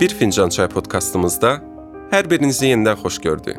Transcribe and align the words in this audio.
Bir 0.00 0.08
Fincan 0.08 0.48
Çay 0.48 0.68
podkastımızda 0.68 1.50
hər 2.08 2.24
birinizi 2.30 2.70
yenidən 2.70 2.96
xoş 3.02 3.18
gördük. 3.20 3.58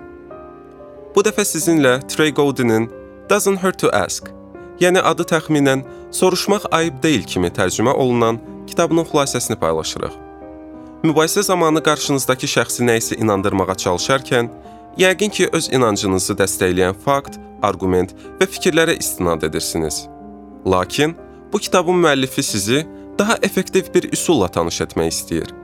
Bu 1.14 1.22
dəfə 1.22 1.44
sizinlə 1.46 2.00
Trey 2.10 2.34
Goldinin 2.34 2.88
Doesn't 3.30 3.62
Hurt 3.62 3.78
to 3.84 3.92
Ask, 3.94 4.32
yəni 4.82 5.04
adı 5.06 5.28
təxminən 5.30 5.84
soruşmaq 6.12 6.66
ayıb 6.72 6.98
deyil 7.04 7.28
kimi 7.30 7.54
tərcümə 7.54 7.94
olunan 7.94 8.42
kitabının 8.68 9.06
xülasəsini 9.12 9.60
paylaşırıq. 9.62 10.18
Mübahisə 11.04 11.46
zamanı 11.46 11.84
qarşınızdakı 11.86 12.50
şəxsi 12.56 12.90
nəyisə 12.90 13.22
inandırmağa 13.22 13.78
çalışarkən, 13.86 14.50
yəqin 14.98 15.30
ki, 15.30 15.50
öz 15.54 15.70
inancınızı 15.70 16.40
dəstəkləyən 16.42 16.98
fakt, 17.06 17.38
arqument 17.62 18.18
və 18.42 18.50
fikirlərə 18.50 18.98
istinad 18.98 19.46
edirsiniz. 19.46 20.08
Lakin 20.66 21.14
bu 21.54 21.60
kitabın 21.60 22.02
müəllifi 22.02 22.44
sizi 22.44 22.88
daha 23.20 23.38
effektiv 23.42 23.94
bir 23.94 24.14
üsulla 24.14 24.48
tanış 24.48 24.82
etmək 24.82 25.14
istəyir. 25.14 25.61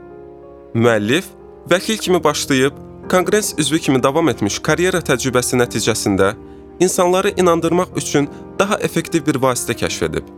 Müəllif 0.78 1.26
vəkil 1.72 1.98
kimi 1.98 2.24
başlayıb, 2.24 2.74
konqres 3.10 3.56
üzvü 3.58 3.80
kimi 3.80 4.04
davam 4.04 4.30
etmiş 4.30 4.60
karyera 4.62 5.00
təcrübəsi 5.02 5.58
nəticəsində 5.58 6.36
insanları 6.80 7.32
inandırmaq 7.42 7.98
üçün 7.98 8.30
daha 8.60 8.78
effektiv 8.86 9.26
bir 9.26 9.42
vasitə 9.42 9.74
kəşf 9.80 10.06
edib. 10.06 10.30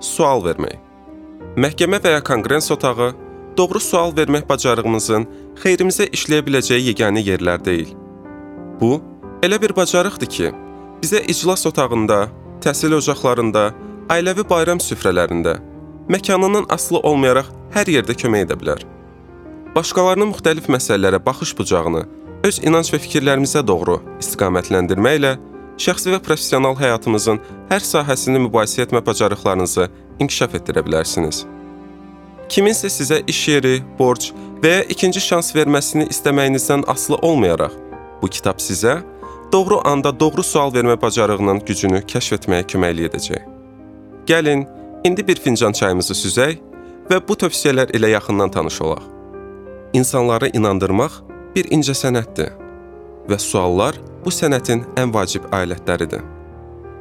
Sual 0.00 0.40
vermək. 0.46 0.80
Məhkəmə 1.60 2.00
və 2.00 2.14
ya 2.16 2.24
konqres 2.24 2.70
otağı 2.72 3.10
doğru 3.60 3.80
sual 3.90 4.16
vermək 4.16 4.48
bacarığımızın 4.48 5.28
xeyrimizə 5.60 6.08
işləyə 6.16 6.48
biləcəyi 6.48 6.88
yeganə 6.88 7.20
yerlər 7.28 7.60
deyil. 7.64 7.92
Bu 8.80 9.02
elə 9.44 9.60
bir 9.60 9.76
bacarıqdır 9.76 10.34
ki, 10.36 10.52
bizə 11.02 11.26
iclas 11.28 11.66
otağında, 11.68 12.28
təhsil 12.64 12.96
ocaqlarında, 13.02 13.70
ailəvi 14.08 14.48
bayram 14.48 14.80
süfrələrində, 14.80 15.58
məkanından 16.08 16.72
asılı 16.72 17.04
olmayaraq 17.10 17.52
hər 17.76 17.98
yerdə 17.98 18.16
kömək 18.16 18.48
edə 18.48 18.64
bilər. 18.64 18.92
Başqalarının 19.74 20.32
müxtəlif 20.32 20.68
məsələlərə 20.72 21.20
baxış 21.24 21.52
bucağını 21.58 22.06
öz 22.48 22.58
inanc 22.64 22.88
və 22.92 23.00
fikirlərimizə 23.02 23.60
doğru 23.66 23.98
istiqamətləndirməklə 24.22 25.34
şəxsi 25.78 26.12
və 26.14 26.20
professional 26.24 26.76
həyatımızın 26.78 27.40
hər 27.70 27.84
sahəsini 27.84 28.40
mübahisə 28.46 28.86
etmə 28.86 29.02
bacarıqlarınızı 29.06 29.88
inkişaf 30.24 30.56
etdirə 30.58 30.84
bilərsiniz. 30.86 31.44
Kiminsə 32.48 32.88
sizə 32.88 33.20
iş 33.28 33.42
yeri, 33.48 33.74
borc 33.98 34.30
və 34.62 34.72
ya 34.72 34.86
ikinci 34.94 35.20
şans 35.20 35.52
verməsini 35.54 36.08
istəməyinizdən 36.14 36.86
asılı 36.88 37.18
olmayaraq, 37.28 37.74
bu 38.22 38.30
kitab 38.32 38.62
sizə 38.64 38.98
doğru 39.52 39.82
anda 39.84 40.14
doğru 40.20 40.42
sual 40.42 40.72
vermə 40.74 40.96
bacarığının 41.02 41.60
gücünü 41.68 42.00
kəşf 42.08 42.38
etməyə 42.38 42.64
köməklik 42.72 43.12
edəcək. 43.12 43.44
Gəlin, 44.26 44.64
indi 45.04 45.26
bir 45.28 45.44
fincan 45.44 45.76
çayımızı 45.76 46.16
süzək 46.24 46.58
və 47.12 47.20
bu 47.28 47.36
tövsiyələr 47.44 47.92
ilə 47.96 48.16
yaxından 48.16 48.50
tanış 48.56 48.80
olaq. 48.88 49.17
İnsanları 49.92 50.50
inandırmaq 50.52 51.14
bir 51.54 51.70
incə 51.72 51.94
sənətdir 51.96 52.50
və 53.28 53.38
suallar 53.40 53.96
bu 54.24 54.32
sənətin 54.32 54.82
ən 55.00 55.12
vacib 55.14 55.46
alətləridir. 55.54 56.20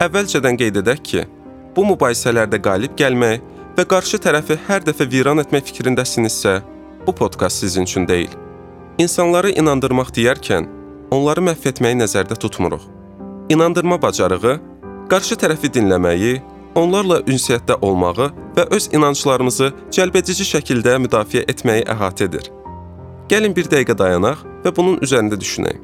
Əvvəlcədən 0.03 0.55
qeyd 0.61 0.79
edək 0.83 1.03
ki, 1.03 1.23
bu 1.75 1.83
mübahisələrdə 1.91 2.61
qalib 2.63 2.95
gəlmək 2.99 3.43
və 3.77 3.85
qarşı 3.91 4.21
tərəfi 4.23 4.55
hər 4.69 4.85
dəfə 4.87 5.07
viran 5.11 5.43
etmək 5.43 5.67
fikrindəsinizsə, 5.67 6.61
bu 7.07 7.15
podkast 7.15 7.59
sizin 7.59 7.83
üçün 7.83 8.07
deyil. 8.07 8.31
İnsanları 8.97 9.51
inandırmaq 9.59 10.13
deyərkən, 10.15 10.67
onları 11.11 11.43
məhv 11.43 11.67
etməyi 11.71 11.99
nəzərdə 11.99 12.39
tutmuruq. 12.39 12.87
İnandırma 13.49 14.01
bacarığı 14.01 14.59
qarşı 15.11 15.35
tərəfi 15.43 15.71
dinləməyi, 15.75 16.37
onlarla 16.75 17.19
ünsiyyətdə 17.27 17.81
olmağı 17.81 18.31
və 18.55 18.67
öz 18.77 18.89
inanclarımızı 18.93 19.73
cəlbedici 19.91 20.47
şəkildə 20.55 20.97
müdafiə 21.03 21.43
etməyi 21.51 21.83
əhatə 21.91 22.29
edir. 22.31 22.51
Gəlin 23.27 23.51
bir 23.55 23.67
dəqiqə 23.67 23.91
dayanaq 23.99 24.43
və 24.63 24.71
bunun 24.75 25.01
üzərində 25.03 25.35
düşünək. 25.39 25.81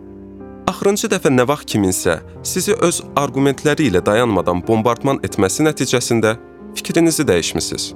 Axırıncı 0.71 1.09
dəfə 1.11 1.27
nə 1.33 1.43
vaxt 1.47 1.73
kiminsə 1.73 2.21
sizi 2.47 2.71
öz 2.87 3.01
arqumentləri 3.19 3.89
ilə 3.89 3.99
dayanmadan 4.05 4.61
bombardman 4.63 5.19
etməsi 5.27 5.65
nəticəsində 5.67 6.37
fikrinizi 6.77 7.25
dəyişmisiniz. 7.27 7.89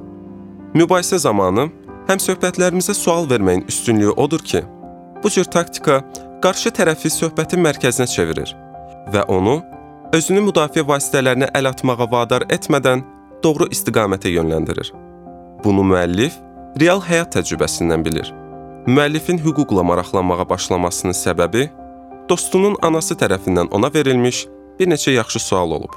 Mübahisə 0.76 1.20
zamanı 1.24 1.70
həm 2.10 2.20
söhbətlərimizə 2.20 2.96
sual 2.96 3.30
verməyin 3.30 3.64
üstünlüyü 3.72 4.18
odur 4.20 4.44
ki, 4.44 4.62
bu 5.24 5.32
cür 5.32 5.48
taktika 5.48 6.02
qarşı 6.44 6.74
tərəfi 6.76 7.12
söhbətin 7.14 7.64
mərkəzinə 7.64 8.08
çevirir 8.12 8.52
və 9.14 9.24
onu 9.32 9.62
özünü 10.18 10.44
müdafiə 10.50 10.84
vasitələrinə 10.90 11.54
əl 11.56 11.72
atmağa 11.72 12.10
vadar 12.12 12.44
etmədən 12.52 13.06
doğru 13.44 13.70
istiqamətə 13.72 14.28
yönləndirir. 14.36 14.92
Bunu 15.64 15.88
müəllif 15.94 16.36
real 16.84 17.00
həyat 17.08 17.32
təcrübəsindən 17.38 18.04
bilir. 18.04 18.34
Müəllifin 18.88 19.42
hüquqla 19.44 19.84
maraqlanmağa 19.84 20.46
başlamasının 20.50 21.16
səbəbi 21.20 21.66
dostunun 22.30 22.78
anası 22.88 23.18
tərəfindən 23.20 23.68
ona 23.76 23.90
verilmiş 23.94 24.46
bir 24.80 24.88
neçə 24.88 25.12
yaxşı 25.12 25.42
sual 25.44 25.74
olub. 25.76 25.96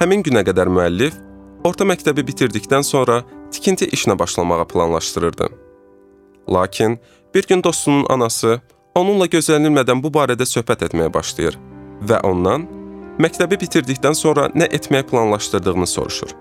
Həmin 0.00 0.22
günə 0.24 0.40
qədər 0.48 0.70
müəllif 0.72 1.18
orta 1.68 1.84
məktəbi 1.84 2.22
bitirdikdən 2.30 2.86
sonra 2.88 3.18
tikinti 3.52 3.84
işinə 3.84 4.16
başlamağı 4.18 4.64
planlaşdırırdı. 4.64 5.48
Lakin 6.48 6.98
bir 7.34 7.46
gün 7.46 7.62
dostunun 7.64 8.06
anası 8.08 8.60
onunla 8.94 9.26
gözlənilmədən 9.34 10.00
bu 10.00 10.08
barədə 10.16 10.46
söhbət 10.48 10.86
etməyə 10.86 11.12
başlayır 11.12 11.58
və 12.08 12.22
ondan 12.30 12.64
məktəbi 13.20 13.60
bitirdikdən 13.60 14.16
sonra 14.16 14.46
nə 14.56 14.70
etməyi 14.78 15.04
planlaşdırdığını 15.10 15.86
soruşur. 15.86 16.32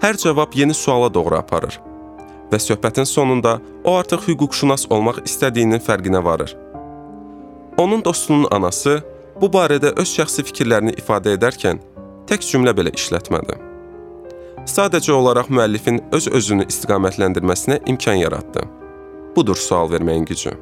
Hər 0.00 0.16
cavab 0.24 0.56
yeni 0.56 0.74
suala 0.74 1.14
doğru 1.14 1.36
aparır 1.36 1.80
və 2.52 2.60
söhbətin 2.62 3.08
sonunda 3.08 3.58
o 3.84 3.96
artıq 3.96 4.28
hüquqşünas 4.28 4.86
olmaq 4.90 5.22
istədiyinin 5.24 5.82
fərqinə 5.82 6.24
varır. 6.24 6.56
Onun 7.78 8.04
dostunun 8.04 8.48
anası 8.50 9.02
bu 9.40 9.50
barədə 9.52 9.92
öz 10.00 10.12
şəxsi 10.18 10.44
fikirlərini 10.48 10.96
ifadə 11.00 11.34
edərkən 11.36 11.80
tək 12.28 12.46
cümlə 12.50 12.72
belə 12.76 12.92
işlətmədi. 12.96 13.58
Sadəcə 14.66 15.12
olaraq 15.14 15.50
müəllifin 15.52 16.00
öz-özünü 16.16 16.66
istiqamətləndirməsinə 16.72 17.82
imkan 17.92 18.18
yaratdı. 18.18 18.64
Budur 19.36 19.56
sual 19.56 19.90
verməyin 19.92 20.24
gücü. 20.26 20.56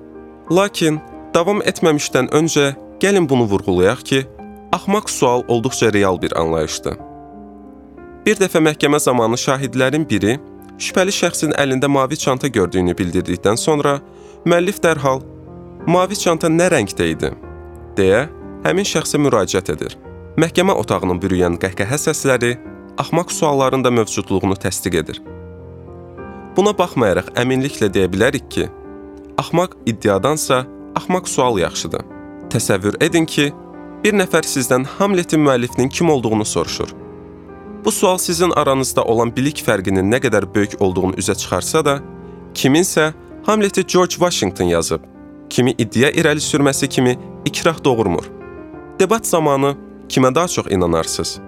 Lakin 0.50 1.00
davam 1.34 1.62
etməmişdən 1.62 2.28
öncə 2.36 2.74
gəlin 3.00 3.28
bunu 3.28 3.46
vurğulayaq 3.48 4.02
ki, 4.10 4.26
axmaq 4.72 5.08
sual 5.08 5.44
olduqca 5.48 5.92
real 5.92 6.20
bir 6.22 6.34
anlayışdır. 6.40 6.98
Bir 8.26 8.36
dəfə 8.40 8.60
məhkəmə 8.66 9.00
zamanı 9.00 9.38
şahidlərin 9.40 10.04
biri 10.10 10.38
şübhəli 10.78 11.14
şəxsin 11.14 11.54
əlində 11.60 11.88
mavi 11.88 12.16
çanta 12.16 12.48
gördüyünü 12.48 12.94
bildirdikdən 12.98 13.56
sonra 13.56 14.00
müəllif 14.44 14.80
dərhal 14.84 15.22
"Mavi 15.86 16.16
çanta 16.16 16.48
nə 16.48 16.70
rəngdə 16.74 17.10
idi?" 17.14 17.30
deyə 17.96 18.28
həmin 18.64 18.86
şəxsə 18.92 19.20
müraciət 19.20 19.72
edir. 19.74 19.98
Məhkəmə 20.36 20.74
otağının 20.82 21.20
bürüyən 21.22 21.58
qəhqəhə 21.62 21.98
səsləri 22.06 22.56
axmaq 22.98 23.30
sualların 23.32 23.84
da 23.84 23.90
mövcudluğunu 23.90 24.56
təsdiq 24.64 24.96
edir. 25.02 25.20
Buna 26.56 26.72
baxmayaraq 26.78 27.34
əminliklə 27.42 27.90
deyə 27.94 28.08
bilərik 28.10 28.48
ki, 28.50 28.68
Axmaq 29.36 29.70
iddiadansa 29.86 30.66
axmaq 30.94 31.28
sual 31.28 31.58
yaxşıdır. 31.58 32.02
Təsəvvür 32.54 33.00
edin 33.02 33.26
ki, 33.26 33.48
bir 34.04 34.14
nəfər 34.14 34.46
sizdən 34.46 34.84
Hamletin 34.98 35.42
müəllifinin 35.42 35.88
kim 35.88 36.10
olduğunu 36.10 36.44
soruşur. 36.44 36.94
Bu 37.84 37.92
sual 37.92 38.18
sizin 38.18 38.50
aranızda 38.50 39.04
olan 39.04 39.36
bilik 39.36 39.60
fərqinin 39.60 40.08
nə 40.08 40.20
qədər 40.24 40.46
böyük 40.54 40.80
olduğunu 40.80 41.18
üzə 41.20 41.34
çıxarsa 41.36 41.84
da, 41.84 41.98
kiminsə 42.54 43.12
Hamleti 43.46 43.86
George 43.86 44.16
Washington 44.16 44.64
yazıb, 44.64 45.02
kimi 45.50 45.74
iddia 45.78 46.08
irəli 46.08 46.40
sürməsi 46.40 46.88
kimi 46.88 47.18
ikrah 47.44 47.84
doğurmur. 47.84 48.24
Debat 49.00 49.26
zamanı 49.26 49.74
kimə 50.08 50.34
daha 50.34 50.48
çox 50.48 50.66
inanarsınız? 50.70 51.40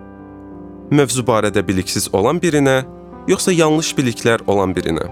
Mövzu 0.90 1.24
barədə 1.24 1.64
biliksiz 1.68 2.14
olan 2.14 2.36
birinə, 2.36 2.84
yoxsa 3.28 3.52
yanlış 3.52 3.94
biliklər 3.96 4.44
olan 4.46 4.76
birinə? 4.76 5.08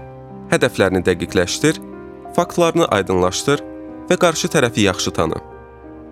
Hədəflərini 0.53 1.01
dəqiqləşdir 1.09 1.81
faktlarını 2.35 2.85
aydınlaşdır 2.85 3.63
və 4.09 4.17
qarşı 4.21 4.51
tərəfi 4.53 4.85
yaxşı 4.85 5.11
tanı. 5.11 5.41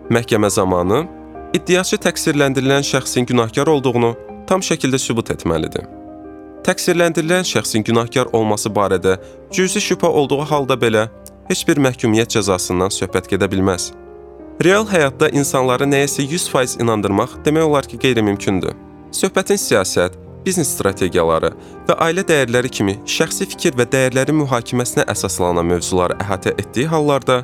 Məhkəmə 0.10 0.50
zamanı 0.50 1.06
iddiaçı 1.54 2.02
təqsirləndirilən 2.02 2.82
şəxsin 2.82 3.30
günahkar 3.30 3.68
olduğunu 3.68 4.16
tam 4.48 4.62
şəkildə 4.62 5.00
sübut 5.02 5.32
etməlidir. 5.34 5.86
Təqsirləndirilən 6.64 7.44
şəxsin 7.48 7.84
günahkar 7.84 8.30
olması 8.38 8.70
barədə 8.72 9.18
cüzi 9.52 9.82
şübhə 9.84 10.08
olduğu 10.08 10.46
halda 10.52 10.78
belə 10.80 11.08
heç 11.50 11.66
bir 11.68 11.82
məhkumiyyət 11.84 12.38
cəzasından 12.38 12.94
söhbət 12.94 13.28
gedə 13.34 13.50
bilməz. 13.52 13.92
Real 14.64 14.86
həyatda 14.88 15.32
insanları 15.36 15.88
nəyəsə 15.90 16.24
100% 16.30 16.80
inandırmaq 16.84 17.40
demək 17.46 17.68
olar 17.68 17.90
ki, 17.90 17.98
qeyri-mümkündür. 18.00 18.78
Söhbətin 19.12 19.60
siyasət, 19.60 20.16
biznes 20.46 20.72
strategiyaları 20.76 21.52
və 21.88 21.98
ailə 22.06 22.24
dəyərləri 22.30 22.72
kimi 22.78 22.96
şəxsi 23.10 23.48
fikir 23.52 23.76
və 23.80 23.88
dəyərlərin 23.92 24.40
mühakiməsinə 24.44 25.08
əsaslanan 25.12 25.68
mövzuları 25.68 26.18
əhatə 26.24 26.56
etdiyi 26.62 26.88
hallarda 26.92 27.42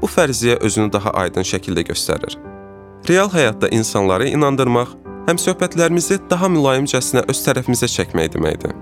bu 0.00 0.08
fərziyyə 0.08 0.60
özünü 0.66 0.92
daha 0.92 1.12
aydın 1.24 1.46
şəkildə 1.46 1.86
göstərir. 1.90 2.38
Real 3.08 3.30
həyatda 3.32 3.70
insanları 3.74 4.28
inandırmaq 4.28 4.94
həm 5.30 5.38
söhbətlərimizi 5.38 6.18
daha 6.30 6.48
mülayimcəsinə 6.50 7.22
öz 7.30 7.40
tərəfimizə 7.44 7.86
çəkmək 7.92 8.32
deməkdir. 8.34 8.74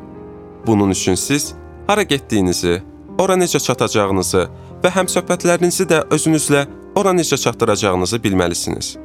Bunun 0.67 0.95
üçün 0.95 1.19
siz 1.21 1.53
hara 1.87 2.03
getdiyinizi, 2.09 2.79
ora 3.21 3.37
necə 3.37 3.61
çatacağınızı 3.61 4.47
və 4.83 4.93
həmsöhbətlərinizi 4.95 5.89
də 5.91 6.07
özünüzlə 6.15 6.65
ora 6.97 7.13
necə 7.13 7.37
çatdıracağınızı 7.43 8.21
bilməlisiniz. 8.25 8.97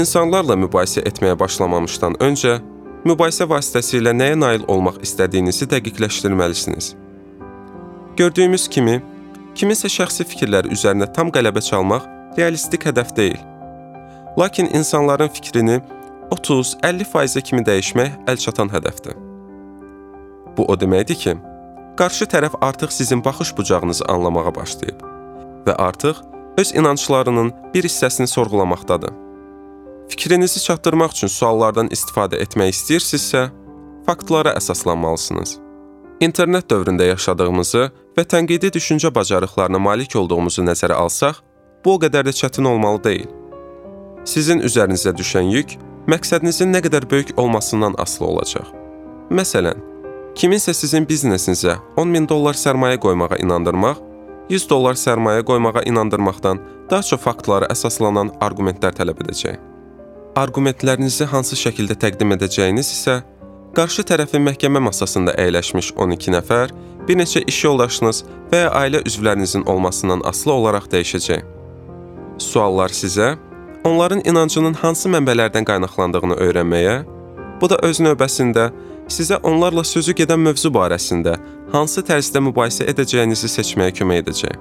İnsanlarla 0.00 0.56
mübahisə 0.56 1.04
etməyə 1.10 1.36
başlamamışdan 1.38 2.16
öncə 2.24 2.56
mübahisə 3.04 3.48
vasitəsilə 3.50 4.14
nəyə 4.16 4.40
nail 4.40 4.64
olmaq 4.68 5.02
istədiyinizi 5.04 5.68
dəqiqləşdirməlisiniz. 5.74 6.94
Gördüyümüz 8.16 8.68
kimi, 8.68 9.00
kiminsə 9.54 9.90
şəxsi 9.92 10.24
fikirləri 10.32 10.72
üzərinə 10.72 11.12
tam 11.12 11.28
qələbə 11.34 11.60
çalmaq 11.68 12.08
realistik 12.38 12.86
hədəf 12.88 13.16
deyil. 13.16 13.40
Lakin 14.38 14.70
insanların 14.72 15.28
fikrini 15.28 15.80
30-50%-ə 16.34 17.42
kimi 17.42 17.62
dəyişmək 17.66 18.26
əlçatan 18.30 18.70
hədəfdir. 18.72 19.16
Bu 20.56 20.66
o 20.70 20.76
deməkdir 20.78 21.18
ki, 21.18 21.36
qarşı 21.98 22.28
tərəf 22.32 22.58
artıq 22.60 22.92
sizin 22.92 23.24
baxış 23.24 23.56
bucağınızı 23.58 24.04
anlamağa 24.08 24.54
başlayıb 24.54 25.02
və 25.66 25.74
artıq 25.76 26.22
öz 26.58 26.74
inanclarının 26.74 27.52
bir 27.74 27.84
hissəsini 27.84 28.26
sorğulamaqdadır. 28.26 29.12
Fikrinizi 30.08 30.62
çatdırmaq 30.62 31.12
üçün 31.14 31.28
suallardan 31.28 31.90
istifadə 31.94 32.40
etmək 32.44 32.72
istəyirsinizsə, 32.74 33.50
faktlara 34.06 34.54
əsaslanmalısınız. 34.58 35.58
İnternet 36.20 36.66
dövründə 36.70 37.06
yaşadığımızı 37.12 37.84
və 38.16 38.24
tənqidi 38.32 38.72
düşüncə 38.74 39.14
bacarıqlarına 39.14 39.78
malik 39.78 40.16
olduğumuzu 40.16 40.64
nəzərə 40.66 40.98
alsaq, 40.98 41.38
bu 41.84 41.94
o 41.94 42.00
qədər 42.02 42.26
də 42.26 42.34
çətin 42.40 42.66
olmalı 42.68 43.04
deyil. 43.04 43.28
Sizin 44.24 44.60
üzərinizə 44.60 45.14
düşən 45.16 45.48
yük 45.54 45.78
məqsədinizin 46.10 46.72
nə 46.74 46.82
qədər 46.84 47.06
böyük 47.10 47.32
olmasından 47.38 47.94
asılı 48.02 48.26
olacaq. 48.26 48.68
Məsələn, 49.30 49.78
kiminsə 50.34 50.74
sizin 50.74 51.06
biznesinizə 51.06 51.76
10 52.00 52.14
min 52.14 52.28
dollar 52.28 52.58
sərmayə 52.58 52.98
qoymağa 53.02 53.38
inandırmaq, 53.44 54.00
100 54.50 54.68
dollar 54.70 54.98
sərmayə 54.98 55.44
qoymağa 55.46 55.84
inandırmaqdan 55.86 56.62
daha 56.90 57.06
çox 57.06 57.22
faktlara 57.22 57.68
əsaslanan 57.70 58.32
arqumentlər 58.42 58.96
tələb 58.96 59.20
edəcək. 59.24 59.58
Arqumentlərinizi 60.40 61.28
hansı 61.30 61.58
şəkildə 61.58 61.96
təqdim 62.02 62.34
edəcəyiniz 62.34 62.90
isə 62.96 63.20
qarşı 63.76 64.02
tərəfin 64.10 64.42
məhkəmə 64.48 64.82
masasında 64.82 65.36
əyləşmiş 65.38 65.92
12 65.94 66.34
nəfər, 66.34 66.74
bir 67.06 67.18
neçə 67.18 67.44
iş 67.46 67.64
yoldaşınız 67.68 68.24
və 68.50 68.64
ya 68.64 68.72
ailə 68.82 69.04
üzvlərinizin 69.06 69.66
olmasından 69.70 70.24
asılı 70.26 70.56
olaraq 70.56 70.90
dəyişəcək. 70.90 71.46
Suallar 72.42 72.90
sizə 72.94 73.36
onların 73.84 74.22
inancının 74.24 74.74
hansı 74.74 75.08
mənbələrdən 75.12 75.66
qaynaqlandığını 75.68 76.36
öyrənməyə, 76.44 76.96
bu 77.60 77.68
da 77.70 77.78
öz 77.86 78.00
növbəsində 78.00 78.70
sizə 79.10 79.40
onlarla 79.42 79.84
sözü 79.84 80.14
gedən 80.20 80.42
mövzu 80.44 80.70
barəsində 80.74 81.36
hansı 81.72 82.04
tərzdə 82.06 82.42
mübahisə 82.44 82.86
edəcəyinizi 82.92 83.50
seçməyə 83.50 83.94
kömək 83.98 84.24
edəcək. 84.24 84.56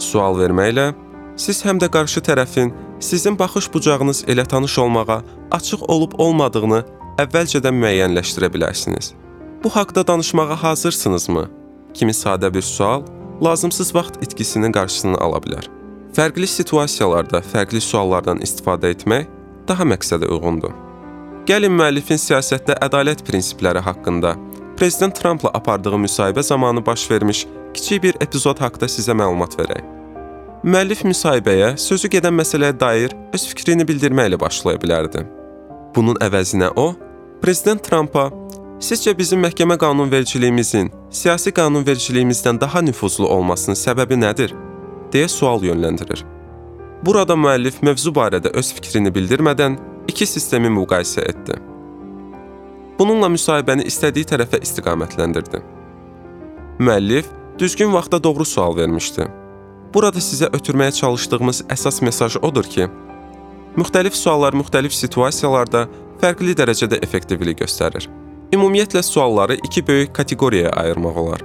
Sual 0.00 0.38
verməklə 0.40 0.90
siz 1.36 1.62
həm 1.66 1.80
də 1.82 1.90
qarşı 1.92 2.22
tərəfin 2.26 2.72
sizin 3.00 3.38
baxış 3.38 3.70
bucağınız 3.74 4.24
ilə 4.32 4.46
tanış 4.48 4.78
olmağa 4.84 5.20
açıq 5.56 5.86
olub-olmadığını 5.94 6.82
əvvəlcədən 7.24 7.76
müəyyənləşdirə 7.82 8.52
bilərsiniz. 8.54 9.14
Bu 9.64 9.70
haqqda 9.70 10.06
danışmağa 10.06 10.62
hazırsınızmı? 10.62 11.48
Kimi 11.94 12.12
sadə 12.12 12.54
bir 12.54 12.62
sual 12.62 13.02
lazımsız 13.44 13.94
vaxt 13.94 14.22
itkisinin 14.22 14.72
qarşısını 14.72 15.18
ala 15.18 15.40
bilər. 15.44 15.79
Fərqli 16.16 16.46
situasiyalarda 16.50 17.38
fərqli 17.52 17.80
suallardan 17.84 18.40
istifadə 18.42 18.90
etmək 18.94 19.28
daha 19.68 19.84
məqsədə 19.86 20.26
uyğundur. 20.26 20.72
Gəlin 21.46 21.76
müəllifin 21.78 22.18
siyasətdə 22.18 22.74
ədalət 22.82 23.22
prinsipləri 23.26 23.82
haqqında 23.86 24.34
prezident 24.78 25.14
Trampla 25.14 25.52
apardığı 25.54 26.00
müsahibə 26.06 26.42
zamanı 26.42 26.86
baş 26.86 27.10
vermiş 27.10 27.46
kiçik 27.74 28.02
bir 28.02 28.18
epizod 28.20 28.58
haqqında 28.58 28.90
sizə 28.90 29.14
məlumat 29.14 29.54
verək. 29.60 29.86
Müəllif 30.64 31.04
müsahibəyə 31.06 31.76
sözü 31.78 32.10
gedən 32.16 32.34
məsələyə 32.42 32.74
dair 32.80 33.14
öz 33.34 33.46
fikrini 33.52 33.86
bildirməklə 33.88 34.40
başlaya 34.40 34.82
bilərdi. 34.82 35.22
Bunun 35.94 36.18
əvəzinə 36.26 36.72
o, 36.76 36.90
prezident 37.42 37.82
Trampa 37.86 38.30
Sizcə 38.80 39.12
bizim 39.12 39.42
məhkəmə 39.44 39.76
qanunvericiliyimizin 39.76 40.86
siyasi 41.12 41.52
qanunvericiliyimizdən 41.52 42.60
daha 42.60 42.80
nüfuzlu 42.80 43.28
olmasının 43.28 43.76
səbəbi 43.76 44.16
nədir? 44.16 44.54
Deyə 45.12 45.28
sual 45.28 45.64
yönləndirir. 45.64 46.24
Burada 47.06 47.34
müəllif 47.34 47.80
mövzu 47.82 48.12
barədə 48.12 48.52
öz 48.60 48.72
fikrini 48.76 49.12
bildirmədən 49.14 49.78
iki 50.08 50.26
sistemi 50.26 50.68
müqayisə 50.72 51.24
etdi. 51.30 51.56
Bununla 52.98 53.30
müsahibəni 53.32 53.86
istədiyi 53.88 54.28
tərəfə 54.28 54.60
istiqamətləndirdi. 54.66 55.62
Müəllif 56.80 57.30
düzgün 57.58 57.92
vaxtda 57.92 58.22
doğru 58.24 58.44
sual 58.44 58.76
vermişdi. 58.76 59.26
Burada 59.94 60.20
sizə 60.20 60.50
ötürməyə 60.56 60.92
çalışdığımız 60.98 61.62
əsas 61.72 62.02
mesaj 62.04 62.36
odur 62.42 62.64
ki, 62.64 62.86
müxtəlif 63.76 64.14
suallar 64.14 64.54
müxtəlif 64.54 64.94
situasiyalarda 64.94 65.86
fərqli 66.20 66.54
dərəcədə 66.58 67.00
effektivlik 67.06 67.62
göstərir. 67.64 68.06
Ümumiyyətlə 68.52 69.02
sualları 69.02 69.56
iki 69.64 69.86
böyük 69.86 70.14
kateqoriyaya 70.14 70.70
ayırmaq 70.82 71.18
olar: 71.24 71.42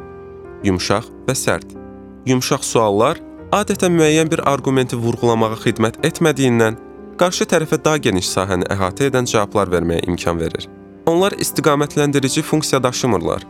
yumşaq 0.64 1.08
və 1.28 1.36
sərt. 1.38 1.72
Yumşaq 2.26 2.64
suallar 2.66 3.22
adətən 3.54 3.94
müəyyən 3.94 4.32
bir 4.32 4.42
arqumenti 4.50 4.98
vurğulamağa 4.98 5.60
xidmət 5.64 6.00
etmədiyindən 6.08 6.78
qarşı 7.20 7.48
tərəfə 7.52 7.80
daha 7.86 8.02
geniş 8.08 8.30
sahəni 8.30 8.68
əhatə 8.74 9.10
edən 9.10 9.28
cavablar 9.30 9.72
verməyə 9.72 10.06
imkan 10.10 10.40
verir. 10.40 10.68
Onlar 11.06 11.32
istiqamətləndirici 11.32 12.42
funksiya 12.42 12.82
daşımırlar. 12.84 13.46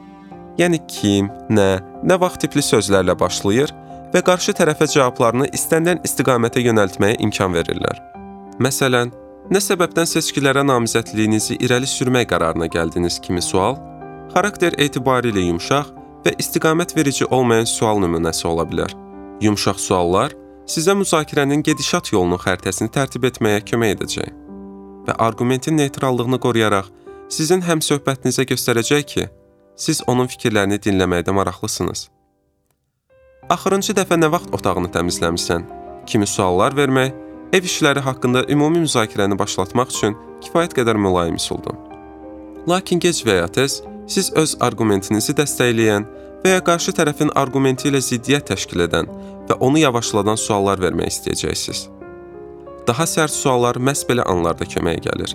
Yəni 0.59 0.80
kim, 0.88 1.30
nə, 1.50 1.80
nə 2.03 2.19
vaxt 2.19 2.44
tipli 2.44 2.63
sözlərlə 2.63 3.15
başlayır 3.19 3.71
və 4.13 4.21
qarşı 4.24 4.56
tərəfə 4.59 4.88
cavablarını 4.92 5.50
istənilən 5.56 6.03
istiqamətə 6.07 6.63
yönəltməyə 6.63 7.19
imkan 7.25 7.56
verirlər. 7.56 8.00
Məsələn, 8.63 9.12
nə 9.51 9.62
səbəbdən 9.63 10.07
seçkilərə 10.12 10.63
namizədliyinizi 10.68 11.59
irəli 11.65 11.89
sürmək 11.89 12.30
qərarına 12.31 12.69
gəldiniz 12.71 13.19
kimi 13.24 13.44
sual 13.44 13.80
xarakter 14.36 14.75
etibarilə 14.81 15.44
yumşaq 15.50 15.91
və 16.25 16.36
istiqamət 16.41 16.95
verici 16.98 17.27
olmayan 17.30 17.68
sual 17.69 18.01
nümunəsi 18.03 18.48
ola 18.50 18.65
bilər. 18.68 19.04
Yumşaq 19.41 19.79
suallar 19.79 20.31
sizə 20.65 20.95
müzakirənin 20.95 21.63
gedişat 21.63 22.13
yolunun 22.13 22.39
xəritəsini 22.39 22.91
tərtib 22.95 23.27
etməyə 23.29 23.63
kömək 23.67 23.97
edəcək 23.97 24.29
və 25.05 25.15
arqumentin 25.27 25.75
neytrallığını 25.77 26.39
qoruyaraq 26.41 26.88
sizin 27.29 27.62
həm 27.65 27.81
söhbətinizə 27.83 28.45
göstərəcək 28.50 29.03
ki, 29.12 29.25
siz 29.75 30.01
onun 30.07 30.29
fikirlərini 30.31 30.79
dinləməkdə 30.81 31.36
maraqlısınız. 31.36 32.07
Axırıncı 33.51 33.93
dəfə 34.00 34.17
nə 34.17 34.31
vaxt 34.33 34.53
otağını 34.55 34.89
təmizləmisən? 34.95 35.65
Kimi 36.10 36.27
suallar 36.27 36.74
vermək 36.77 37.13
ev 37.53 37.67
işləri 37.69 38.01
haqqında 38.07 38.45
ümumi 38.50 38.86
müzakirəni 38.86 39.38
başlatmaq 39.38 39.91
üçün 39.93 40.15
kifayət 40.41 40.74
qədər 40.79 40.98
mülayim 40.98 41.38
üsuldur. 41.41 41.75
Lakin 42.69 43.03
gec 43.03 43.21
və 43.27 43.41
ya 43.41 43.48
tez 43.48 43.83
siz 44.07 44.31
öz 44.38 44.55
arqumentinizi 44.65 45.36
dəstəkləyən 45.38 46.07
və 46.45 46.51
ya 46.53 46.61
qarşı 46.61 46.93
tərəfin 46.93 47.31
arqumenti 47.41 47.87
ilə 47.89 47.97
ziddiyyət 48.05 48.51
təşkil 48.51 48.83
edən 48.85 49.07
və 49.49 49.55
onu 49.65 49.79
yavaşladan 49.81 50.37
suallar 50.37 50.77
vermək 50.77 51.09
istəyəcəksiniz. 51.09 51.79
Daha 52.85 53.07
sərt 53.09 53.33
suallar 53.33 53.79
məhz 53.81 54.03
belə 54.05 54.21
anlarda 54.29 54.67
köməyə 54.69 55.01
gəlir. 55.07 55.33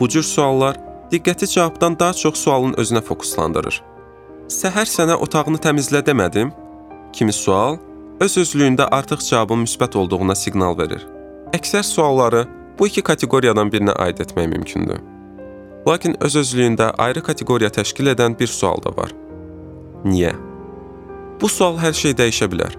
Bu 0.00 0.08
cür 0.10 0.26
suallar 0.26 0.80
diqqəti 1.12 1.46
cavabdan 1.52 1.94
daha 2.00 2.16
çox 2.22 2.42
sualın 2.42 2.74
özünə 2.82 3.04
fokuslandırır. 3.06 3.78
Səhər 4.50 4.90
sənə 4.90 5.14
otağını 5.14 5.60
təmizlə 5.62 6.02
demədim? 6.02 6.50
Kimi 7.12 7.32
sual 7.32 7.78
öz-özlüyündə 8.18 8.88
artıq 8.98 9.22
cavabın 9.28 9.62
müsbət 9.62 9.94
olduğuna 10.00 10.34
siqnal 10.34 10.74
verir. 10.78 11.06
Əksər 11.54 11.86
sualları 11.86 12.42
bu 12.78 12.90
iki 12.90 13.06
kateqoriyadan 13.06 13.70
birinə 13.70 13.94
aid 13.94 14.18
etmək 14.26 14.50
mümkündür. 14.56 14.98
Lakin 15.86 16.18
öz-özlüyündə 16.18 16.90
ayrı 16.98 17.22
kateqoriya 17.30 17.70
təşkil 17.78 18.10
edən 18.16 18.34
bir 18.40 18.50
sual 18.58 18.82
da 18.82 18.96
var. 18.96 19.14
Niyə? 20.04 20.34
Bu 21.40 21.48
sual 21.48 21.76
hər 21.78 21.94
şey 21.94 22.16
dəyişə 22.18 22.48
bilər. 22.50 22.74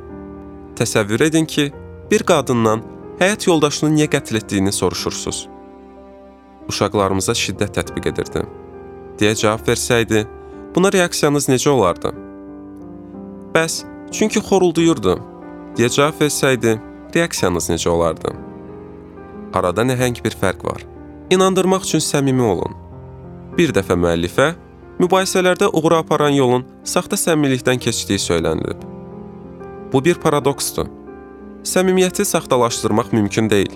Təsəvvür 0.75 1.23
edin 1.29 1.45
ki, 1.47 1.69
bir 2.11 2.23
qadından 2.27 2.81
həyat 3.19 3.47
yoldaşını 3.47 3.89
niyə 3.95 4.07
qətl 4.11 4.39
etdiyini 4.41 4.71
soruşursunuz. 4.75 5.45
Uşaqlarımıza 6.69 7.35
şiddət 7.43 7.77
tətbiq 7.77 8.09
edirdi. 8.11 8.43
deyə 9.19 9.35
cavab 9.35 9.65
versəydi, 9.67 10.23
buna 10.75 10.91
reaksiyanız 10.91 11.49
necə 11.51 11.69
olardı? 11.69 12.13
Bəs, 13.55 13.81
çünki 14.15 14.39
xorulduyurdu, 14.39 15.15
deyə 15.75 15.89
cavab 15.95 16.21
versəydi, 16.21 16.77
reaksiyanız 17.15 17.69
necə 17.73 17.89
olardı? 17.89 18.31
Arada 19.53 19.83
nəhəng 19.83 20.23
bir 20.23 20.35
fərq 20.41 20.63
var. 20.63 20.85
İnandırmaq 21.29 21.83
üçün 21.83 22.03
səmimi 22.05 22.45
olun. 22.53 22.77
Bir 23.57 23.73
dəfə 23.75 23.97
müəllifə 23.99 24.53
mübahisələrdə 24.99 25.69
uğura 25.73 26.01
aparan 26.03 26.35
yolun 26.35 26.65
saxta 26.83 27.17
səmimilikdən 27.19 27.79
keçdiyi 27.79 28.19
söylənilib. 28.19 28.81
Bu 29.93 30.03
bir 30.05 30.19
paradoksdur. 30.23 30.89
Səmimiyyəti 31.63 32.25
saxtalaşdırmaq 32.25 33.11
mümkün 33.11 33.49
deyil. 33.49 33.71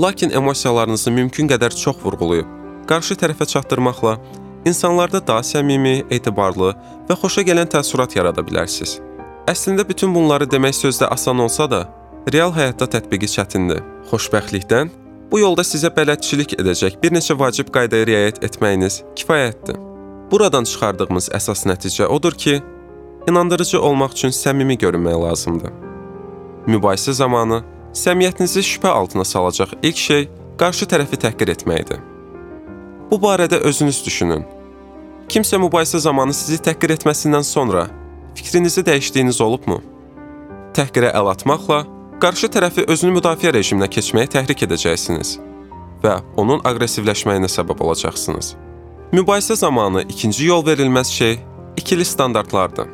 Lakin 0.00 0.30
emosiyalarınızı 0.30 1.10
mümkün 1.10 1.48
qədər 1.48 1.76
çox 1.76 1.96
vurğulayıb, 2.04 2.48
qarşı 2.88 3.14
tərəfə 3.20 3.46
çatdırmaqla 3.46 4.16
insanlarda 4.64 5.20
daha 5.26 5.44
səmimi, 5.44 6.04
etibarlı 6.10 6.72
və 7.08 7.18
xoşa 7.20 7.44
gələn 7.48 7.68
təəssürat 7.68 8.16
yarada 8.16 8.40
bilərsiniz. 8.40 8.98
Əslində 9.48 9.84
bütün 9.88 10.14
bunları 10.14 10.48
demək 10.50 10.78
sözdə 10.78 11.10
asan 11.10 11.38
olsa 11.44 11.68
da, 11.70 11.84
real 12.32 12.52
həyatda 12.54 12.88
tətbiqi 12.96 13.28
çətindir. 13.36 13.84
Xoşbəxtlikdən 14.10 14.92
bu 15.32 15.44
yolda 15.44 15.64
sizə 15.66 15.92
bələdçilik 15.92 16.56
edəcək 16.60 17.00
bir 17.02 17.16
neçə 17.16 17.36
vacib 17.38 17.72
qaydaya 17.74 18.08
riayət 18.08 18.44
etməyiniz 18.46 19.02
kifayətdir. 19.18 19.91
Buradan 20.32 20.64
çıxardığımız 20.64 21.28
əsas 21.36 21.66
nəticə 21.68 22.06
odur 22.08 22.32
ki, 22.32 22.62
inandırıcı 23.28 23.80
olmaq 23.80 24.14
üçün 24.16 24.32
səmimi 24.32 24.78
görünmək 24.80 25.18
lazımdır. 25.24 25.72
Mübahisə 26.72 27.12
zamanı 27.12 27.58
səmiyyətinizi 27.92 28.62
şübhə 28.64 28.88
altına 28.88 29.24
salacaq 29.28 29.74
ilk 29.82 29.96
şey 29.96 30.24
qarşı 30.56 30.88
tərəfi 30.88 31.20
təhqir 31.26 31.52
etməkdir. 31.52 32.00
Bu 33.10 33.20
barədə 33.20 33.60
özünüz 33.60 34.00
düşünün. 34.06 34.46
Kimsə 35.28 35.60
mübahisə 35.60 36.00
zamanı 36.00 36.32
sizi 36.32 36.62
təhqir 36.64 36.96
etməsindən 36.96 37.44
sonra 37.44 37.86
fikrinizi 38.34 38.86
dəyişdiyiniz 38.88 39.42
olubmu? 39.44 39.82
Təhqirə 40.72 41.12
əl 41.12 41.28
atmaqla 41.36 41.84
qarşı 42.24 42.48
tərəfi 42.56 42.88
özünü 42.88 43.18
müdafiə 43.20 43.52
rejiminə 43.52 43.92
keçməyə 43.92 44.32
təhrik 44.32 44.64
edəcəksiniz 44.64 45.38
və 46.02 46.20
onun 46.40 46.64
aqressivləşməyinə 46.64 47.52
səbəb 47.52 47.84
olacaqsınız. 47.84 48.54
Mübahisə 49.12 49.56
zamanı 49.56 50.02
ikinci 50.08 50.46
yol 50.46 50.62
verilməz 50.66 51.10
şey 51.12 51.34
ikili 51.76 52.04
standartlardır. 52.04 52.86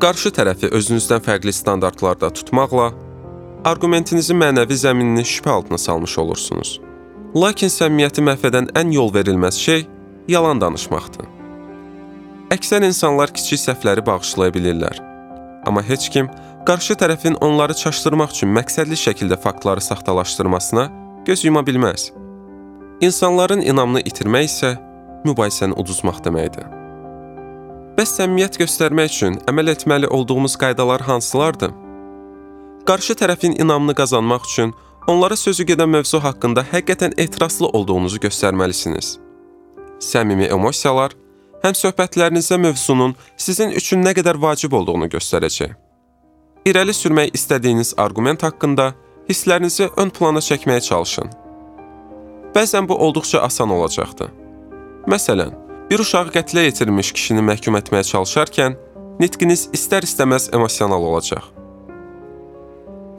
Qarşı 0.00 0.28
tərəfi 0.36 0.68
özünüzdən 0.68 1.22
fərqli 1.24 1.52
standartlarda 1.56 2.28
tutmaqla 2.28 2.90
arqumentinizin 3.64 4.36
mənəvi 4.36 4.76
zəminini 4.76 5.24
şübhə 5.24 5.54
altına 5.54 5.78
salmış 5.78 6.18
olursunuz. 6.18 6.74
Lakin 7.36 7.72
səmimiyyəti 7.72 8.26
məhv 8.28 8.44
edən 8.50 8.68
ən 8.76 8.92
yol 8.92 9.08
verilməz 9.14 9.56
şey 9.56 9.86
yalan 10.28 10.60
danışmaqdır. 10.60 11.24
Əksər 12.52 12.84
insanlar 12.84 13.32
kiçik 13.32 13.64
səhvləri 13.64 14.04
bağışlaya 14.04 14.52
bilirlər. 14.52 15.00
Amma 15.64 15.80
heç 15.82 16.10
kim 16.12 16.28
qarşı 16.68 17.00
tərəfin 17.00 17.40
onları 17.40 17.74
çaşdırmaq 17.80 18.36
üçün 18.36 18.52
məqsədli 18.52 19.00
şəkildə 19.06 19.40
faktları 19.40 19.80
saxtalaşdırmasına 19.80 20.90
göz 21.24 21.44
yuma 21.48 21.64
bilməz. 21.64 22.12
İnsanların 23.00 23.64
inamını 23.64 24.04
itirmək 24.04 24.52
isə 24.52 24.76
mübahisəni 25.26 25.76
uduzmaq 25.80 26.22
deməkdir. 26.24 26.66
Bəs 27.96 28.12
səmimiyyət 28.18 28.58
göstərmək 28.60 29.12
üçün 29.12 29.38
əməl 29.48 29.72
etməli 29.72 30.08
olduğumuz 30.12 30.56
qaydalar 30.60 31.04
hansılardır? 31.08 31.70
Qarşı 32.86 33.16
tərəfin 33.18 33.56
inamını 33.62 33.94
qazanmaq 33.96 34.44
üçün 34.44 34.74
onlara 35.06 35.36
sözü 35.36 35.64
gedən 35.70 35.90
mövzu 35.94 36.20
haqqında 36.20 36.66
həqiqətən 36.72 37.16
etirazlı 37.16 37.66
olduğunuzu 37.66 38.20
göstərməlisiniz. 38.26 39.16
Səmimi 40.10 40.50
emosiyalar 40.52 41.16
həm 41.64 41.74
söhbətlərinizdə 41.80 42.60
mövzunun 42.60 43.16
sizin 43.36 43.72
üçün 43.80 44.04
nə 44.04 44.12
qədər 44.18 44.38
vacib 44.42 44.76
olduğunu 44.76 45.08
göstərəcək. 45.16 45.74
İrəli 46.68 46.94
sürmək 47.00 47.34
istədiyiniz 47.38 47.94
arqument 47.96 48.42
haqqında 48.42 48.92
hisslərinizi 49.30 49.88
ön 49.96 50.10
plana 50.10 50.42
çəkməyə 50.44 50.84
çalışın. 50.90 51.30
Bəzən 52.54 52.88
bu 52.88 52.96
olduqca 53.06 53.40
asan 53.40 53.70
olacaqdır. 53.70 54.45
Məsələn, 55.06 55.52
bir 55.90 56.02
uşağı 56.02 56.32
qətlə 56.34 56.64
yetirmiş 56.66 57.12
kişini 57.14 57.42
məhkum 57.46 57.76
etməyə 57.78 58.02
çalışarkən 58.08 58.74
nitqiniz 59.22 59.68
istər-istəməz 59.76 60.48
emosional 60.56 61.02
olacaq. 61.10 61.44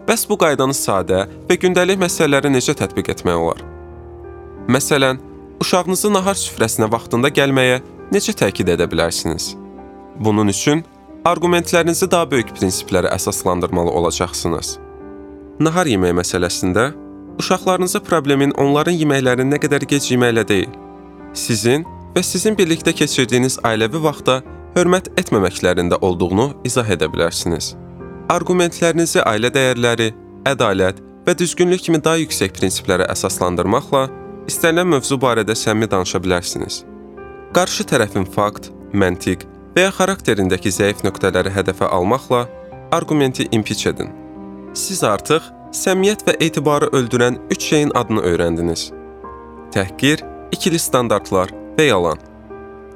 Bəs 0.08 0.25
bu 0.27 0.36
qaydanı 0.39 0.75
sadə 0.75 1.22
və 1.48 1.56
gündəlik 1.62 2.00
məsələlərə 2.01 2.51
necə 2.51 2.75
tətbiq 2.75 3.12
etmək 3.13 3.39
olar? 3.39 3.62
Məsələn, 4.67 5.22
uşağınızı 5.63 6.12
nahar 6.12 6.36
süfrəsinə 6.36 6.89
vaxtında 6.91 7.32
gəlməyə 7.39 7.79
necə 8.12 8.36
təkid 8.36 8.74
edə 8.75 8.88
bilərsiniz? 8.91 9.53
Bunun 10.20 10.51
üçün 10.51 10.84
arqumentlərinizi 11.27 12.10
daha 12.12 12.27
böyük 12.32 12.51
prinsiplərə 12.58 13.13
əsaslandırmalı 13.15 13.94
olacaqsınız. 14.00 14.74
Nahar 15.63 15.88
yeməyi 15.88 16.15
məsələsində 16.20 16.89
uşaqlarınıza 17.39 18.03
problemin 18.03 18.51
onların 18.60 19.00
yeməklərini 19.06 19.56
nə 19.56 19.62
qədər 19.63 19.88
gec 19.88 20.12
yeməklə 20.12 20.44
deyil, 20.51 20.75
sizin 21.38 21.86
və 22.15 22.24
sizin 22.25 22.58
birlikdə 22.58 22.94
keçirdiyiniz 22.98 23.60
ailəvi 23.67 24.01
vaxtda 24.03 24.39
hörmət 24.77 25.12
etməməklərində 25.22 26.00
olduğunu 26.01 26.48
izah 26.67 26.89
edə 26.96 27.10
bilərsiniz. 27.13 27.75
Arqumentlərinizi 28.34 29.24
ailə 29.24 29.51
dəyərləri, 29.53 30.12
ədalət 30.50 31.01
və 31.27 31.36
düzgünlük 31.38 31.86
kimi 31.86 32.01
daha 32.03 32.20
yüksək 32.24 32.53
prinsiplərə 32.58 33.08
əsaslandırmaqla 33.13 34.08
istənilən 34.50 34.94
mövzu 34.96 35.17
barədə 35.22 35.56
səmimi 35.56 35.89
danışa 35.91 36.22
bilərsiniz. 36.24 36.84
Qarşı 37.56 37.88
tərəfin 37.89 38.27
fakt, 38.36 38.72
məntiq 38.94 39.46
və 39.75 39.88
ya 39.88 39.91
xarakterindəki 39.96 40.72
zəif 40.74 41.03
nöqtələri 41.06 41.53
hədəfə 41.53 41.89
almaqla 41.98 42.46
arqumenti 42.96 43.48
impiç 43.51 43.86
edin. 43.91 44.12
Siz 44.74 45.03
artıq 45.03 45.44
səmiyyət 45.75 46.24
və 46.27 46.38
etibarı 46.48 46.89
öldürən 46.98 47.39
üç 47.51 47.70
şeyin 47.72 47.91
adını 47.96 48.24
öyrəndiniz. 48.29 48.89
Təhqir, 49.75 50.24
ikili 50.51 50.80
standartlar 50.80 51.51
və 51.77 51.89
yalan. 51.89 52.20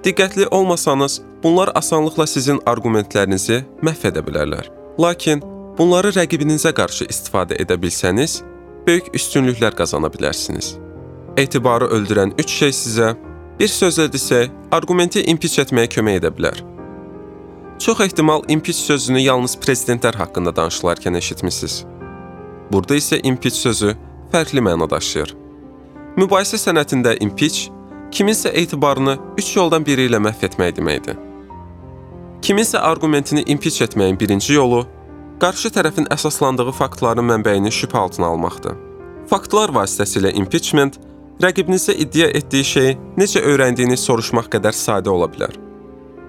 Diqqətli 0.04 0.48
olmasanız, 0.52 1.22
bunlar 1.44 1.72
asanlıqla 1.76 2.28
sizin 2.28 2.62
arqumentlərinizi 2.66 3.62
məhv 3.86 4.08
edə 4.10 4.24
bilərlər. 4.26 4.70
Lakin 5.00 5.44
bunları 5.78 6.14
rəqibinizə 6.16 6.74
qarşı 6.74 7.06
istifadə 7.14 7.58
edə 7.62 7.78
bilsəniz, 7.82 8.42
böyük 8.88 9.12
üstünlüklər 9.16 9.76
qazana 9.78 10.10
bilərsiniz. 10.14 10.76
Etibarı 11.38 11.86
öldürən 11.96 12.34
üç 12.42 12.58
şey 12.64 12.74
sizə, 12.76 13.14
bir 13.60 13.70
sözlə 13.70 14.08
desək, 14.12 14.50
arqumenti 14.74 15.24
impiç 15.32 15.60
etməyə 15.62 15.90
kömək 15.94 16.22
edə 16.22 16.32
bilər. 16.34 16.64
Çox 17.82 18.02
ehtimal 18.06 18.44
impiç 18.50 18.76
sözünü 18.76 19.22
yalnız 19.22 19.56
prezidentlər 19.58 20.18
haqqında 20.18 20.50
danışılarkən 20.58 21.18
eşitmisiniz. 21.18 21.84
Burada 22.72 22.98
isə 22.98 23.22
impiç 23.24 23.54
sözü 23.54 23.96
fərqli 24.34 24.62
məna 24.62 24.90
daşıyır. 24.90 25.34
Mübahisə 26.22 26.60
sənətində 26.62 27.16
impeach 27.26 27.72
kiminsə 28.14 28.52
etibarını 28.60 29.16
üç 29.42 29.56
yoldan 29.56 29.82
biri 29.82 30.04
ilə 30.06 30.20
məhv 30.22 30.44
etmək 30.46 30.76
deməkdir. 30.78 31.16
Kiminsə 32.46 32.78
arqumentini 32.78 33.42
impeach 33.50 33.80
etməyin 33.88 34.20
birinci 34.22 34.54
yolu 34.54 34.84
qarşı 35.42 35.72
tərəfin 35.74 36.06
əsaslandığı 36.14 36.76
faktların 36.78 37.26
mənbəyini 37.32 37.74
şübhə 37.74 38.04
altına 38.04 38.30
almaqdır. 38.36 38.78
Faktlar 39.34 39.74
vasitəsilə 39.74 40.36
impeachment 40.44 41.00
rəqibinizə 41.42 41.98
iddia 42.06 42.30
etdiyi 42.38 42.70
şeyi 42.76 42.94
necə 43.18 43.42
öyrəndiyini 43.42 43.98
soruşmaq 43.98 44.54
qədər 44.54 44.78
sadə 44.78 45.10
ola 45.10 45.26
bilər. 45.32 45.58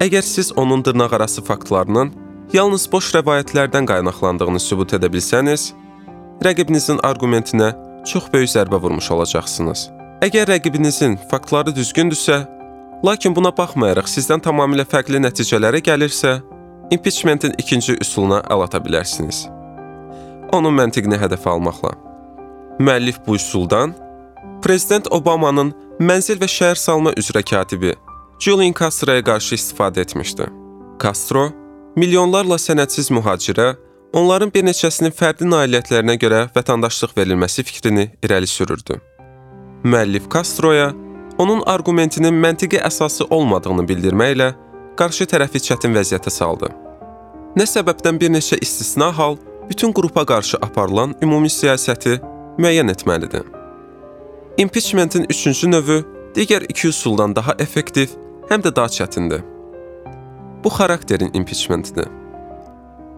Əgər 0.01 0.25
siz 0.25 0.55
onun 0.57 0.81
dırnaqarası 0.89 1.45
faktlarının 1.45 2.17
yalnız 2.57 2.89
boş 2.93 3.13
rəvayətlərdən 3.19 3.93
qaynaqlandığını 3.93 4.61
sübut 4.71 4.97
edə 4.97 5.13
bilsəniz, 5.13 5.75
rəqibinizin 6.41 7.05
arqumentinə 7.05 7.75
çox 8.07 8.29
böyük 8.33 8.51
zərbə 8.51 8.81
vurmuş 8.83 9.11
olacaqsınız. 9.11 9.91
Əgər 10.23 10.51
rəqibinizin 10.53 11.17
faktları 11.31 11.75
düzgündürsə, 11.75 12.43
lakin 13.05 13.35
buna 13.35 13.51
baxmayaraq 13.57 14.09
sizdən 14.11 14.43
tamamilə 14.45 14.85
fərqli 14.87 15.21
nəticələrə 15.23 15.83
gəlirsə, 15.89 16.37
impeachmentin 16.95 17.57
ikinci 17.59 17.97
üsuluna 18.01 18.43
əl 18.53 18.65
ata 18.67 18.81
bilərsiniz. 18.85 19.47
Onun 20.53 20.75
məntiqini 20.79 21.19
hədəfə 21.19 21.51
almaqla. 21.55 21.95
Müəllif 22.79 23.23
bu 23.27 23.37
üsuldan 23.37 23.95
Prezident 24.63 25.09
Obamanın 25.11 25.73
mənzil 26.01 26.39
və 26.39 26.49
şəhər 26.51 26.79
salma 26.79 27.13
üzrə 27.19 27.43
katibi 27.43 27.95
Julian 28.43 28.75
Castroya 28.79 29.23
qarşı 29.25 29.55
istifadə 29.55 30.01
etmişdi. 30.01 30.47
Castro 31.03 31.49
milyonlarla 31.97 32.59
sənədsiz 32.59 33.11
mühacirə 33.15 33.75
onların 34.13 34.51
bir 34.55 34.65
neçəsinin 34.67 35.15
fərdi 35.17 35.47
nailiyyətlərinə 35.49 36.17
görə 36.21 36.43
vətəndaşlıq 36.57 37.15
verilməsi 37.17 37.65
fikrini 37.65 38.11
irəli 38.23 38.47
sürürdü. 38.47 38.99
Müəllif 39.85 40.29
Castroya 40.33 40.93
onun 41.39 41.63
arqumentinin 41.67 42.37
məntiqi 42.45 42.81
əsası 42.89 43.27
olmadığını 43.31 43.87
bildirməklə 43.89 44.53
qarşı 45.01 45.27
tərəfi 45.33 45.63
çətin 45.69 45.97
vəziyyətə 45.97 46.31
saldı. 46.31 46.69
Nə 47.57 47.67
səbəbdən 47.69 48.21
bir 48.21 48.33
neçə 48.37 48.61
istisna 48.61 49.11
hal 49.17 49.37
bütün 49.69 49.93
qrupa 49.93 50.27
qarşı 50.27 50.61
aparılan 50.63 51.15
ümumi 51.23 51.49
siyasəti 51.49 52.19
müəyyən 52.59 52.93
etməlidir. 52.93 53.45
Impeachmentin 54.59 55.27
üçüncü 55.33 55.71
növü 55.71 56.03
digər 56.37 56.67
iki 56.69 56.89
üsuldan 56.89 57.37
daha 57.37 57.57
effektiv, 57.59 58.09
həm 58.51 58.65
də 58.65 58.77
daha 58.77 58.87
çətindir. 58.87 59.45
Bu 60.65 60.69
xarakterin 60.69 61.31
impeachmentidir. 61.35 62.22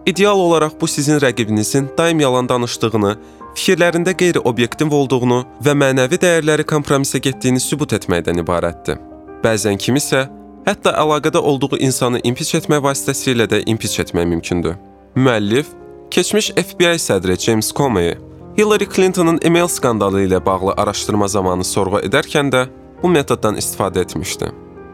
İdeal 0.05 0.39
olaraq 0.39 0.71
bu 0.81 0.87
sizin 0.87 1.19
rəqibinizin 1.19 1.87
daim 1.97 2.19
yalan 2.19 2.49
danışdığını, 2.49 3.15
fikirlərində 3.55 4.13
qeyri-obyektiv 4.19 4.91
olduğunu 4.93 5.39
və 5.65 5.73
mənəvi 5.81 6.19
dəyərləri 6.21 6.65
kompromisə 6.69 7.17
getdiyini 7.25 7.59
sübut 7.59 7.95
etməkdən 7.97 8.43
ibarətdir. 8.43 8.99
Bəzən 9.43 9.79
kimisə 9.81 10.27
hətta 10.67 10.93
əlaqədə 11.01 11.41
olduğu 11.41 11.79
insanı 11.87 12.21
impiç 12.23 12.53
etmək 12.59 12.83
vasitəsilə 12.85 13.47
də 13.49 13.63
impiç 13.65 13.99
etmək 14.03 14.27
mümkündür. 14.33 14.77
Müəllif 15.15 15.73
keçmiş 16.11 16.51
FBI 16.53 16.99
sədri 17.01 17.39
James 17.39 17.71
Comey 17.73 18.13
Hillary 18.57 18.87
Clinton'ın 18.95 19.39
email 19.41 19.67
skandalı 19.67 20.21
ilə 20.27 20.45
bağlı 20.45 20.73
araşdırma 20.77 21.27
zamanı 21.27 21.63
sorğu 21.63 22.03
edərkən 22.07 22.51
də 22.51 22.67
bu 23.01 23.09
metoddan 23.09 23.57
istifadə 23.57 24.05
etmişdi. 24.05 24.51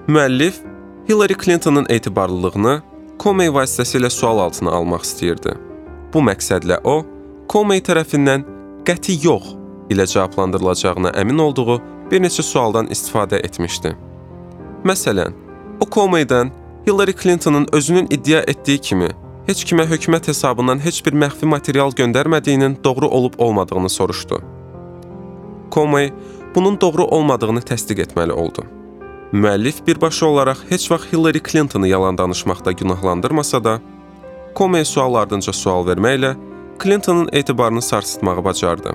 Müəllif 0.08 0.64
Hillary 1.10 1.36
Clinton'ın 1.44 1.86
etibarlılığını 1.90 2.82
Comey 3.22 3.52
vasitəsilə 3.54 4.10
sual 4.10 4.40
altına 4.42 4.72
almaq 4.74 5.04
istəyirdi. 5.06 5.52
Bu 6.14 6.24
məqsədlə 6.26 6.80
o, 6.90 7.04
Comey 7.54 7.84
tərəfindən 7.86 8.42
qəti 8.88 9.20
yox 9.22 9.52
ilə 9.94 10.08
cavablandırılacağına 10.10 11.12
əmin 11.22 11.44
olduğu 11.46 11.76
bir 12.10 12.24
neçə 12.24 12.42
sualdan 12.42 12.90
istifadə 12.90 13.38
etmişdi. 13.46 13.92
Məsələn, 14.90 15.38
o 15.78 15.86
Comeydən 15.86 16.50
Hillary 16.88 17.14
Clintonın 17.22 17.70
özünün 17.72 18.10
iddia 18.10 18.42
etdiyi 18.48 18.82
kimi 18.90 19.12
heç 19.46 19.64
kimə 19.70 19.86
hökumət 19.94 20.34
hesabından 20.34 20.82
heç 20.82 21.06
bir 21.06 21.14
məxfi 21.14 21.46
material 21.46 21.94
göndərmədiyinin 22.02 22.80
doğru 22.84 23.08
olub-olmadığını 23.08 23.90
soruşdu. 23.90 24.42
Comey 25.72 26.14
bunun 26.56 26.82
doğru 26.82 27.06
olmadığını 27.06 27.62
təsdiq 27.62 28.02
etməli 28.02 28.32
oldu. 28.32 28.66
Müəllif 29.34 29.88
birbaşa 29.88 30.26
olaraq 30.26 30.58
heç 30.70 30.92
vaxt 30.92 31.14
Hillary 31.14 31.40
Clintonu 31.52 31.88
yalan 31.88 32.18
danışmaqda 32.18 32.72
günahlandırmasa 32.72 33.64
da, 33.64 33.80
Comey 34.56 34.86
sual 34.86 35.16
ardınca 35.16 35.54
sual 35.54 35.88
verməklə 35.88 36.36
Clintonun 36.84 37.30
etibarını 37.32 37.82
sarsıtmağı 37.82 38.44
bacardı. 38.44 38.92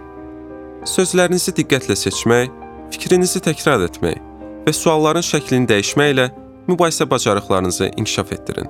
Sözlərinizi 0.85 1.55
diqqətlə 1.57 1.97
seçmək, 1.97 2.53
fikrinizi 2.93 3.41
təkrar 3.41 3.87
etmək 3.89 4.21
və 4.67 4.73
sualların 4.77 5.25
şəklini 5.25 5.71
dəyişməklə 5.73 6.29
mübahisə 6.69 7.11
bacarıqlarınızı 7.11 7.91
inkişaf 7.97 8.33
etdirin. 8.33 8.69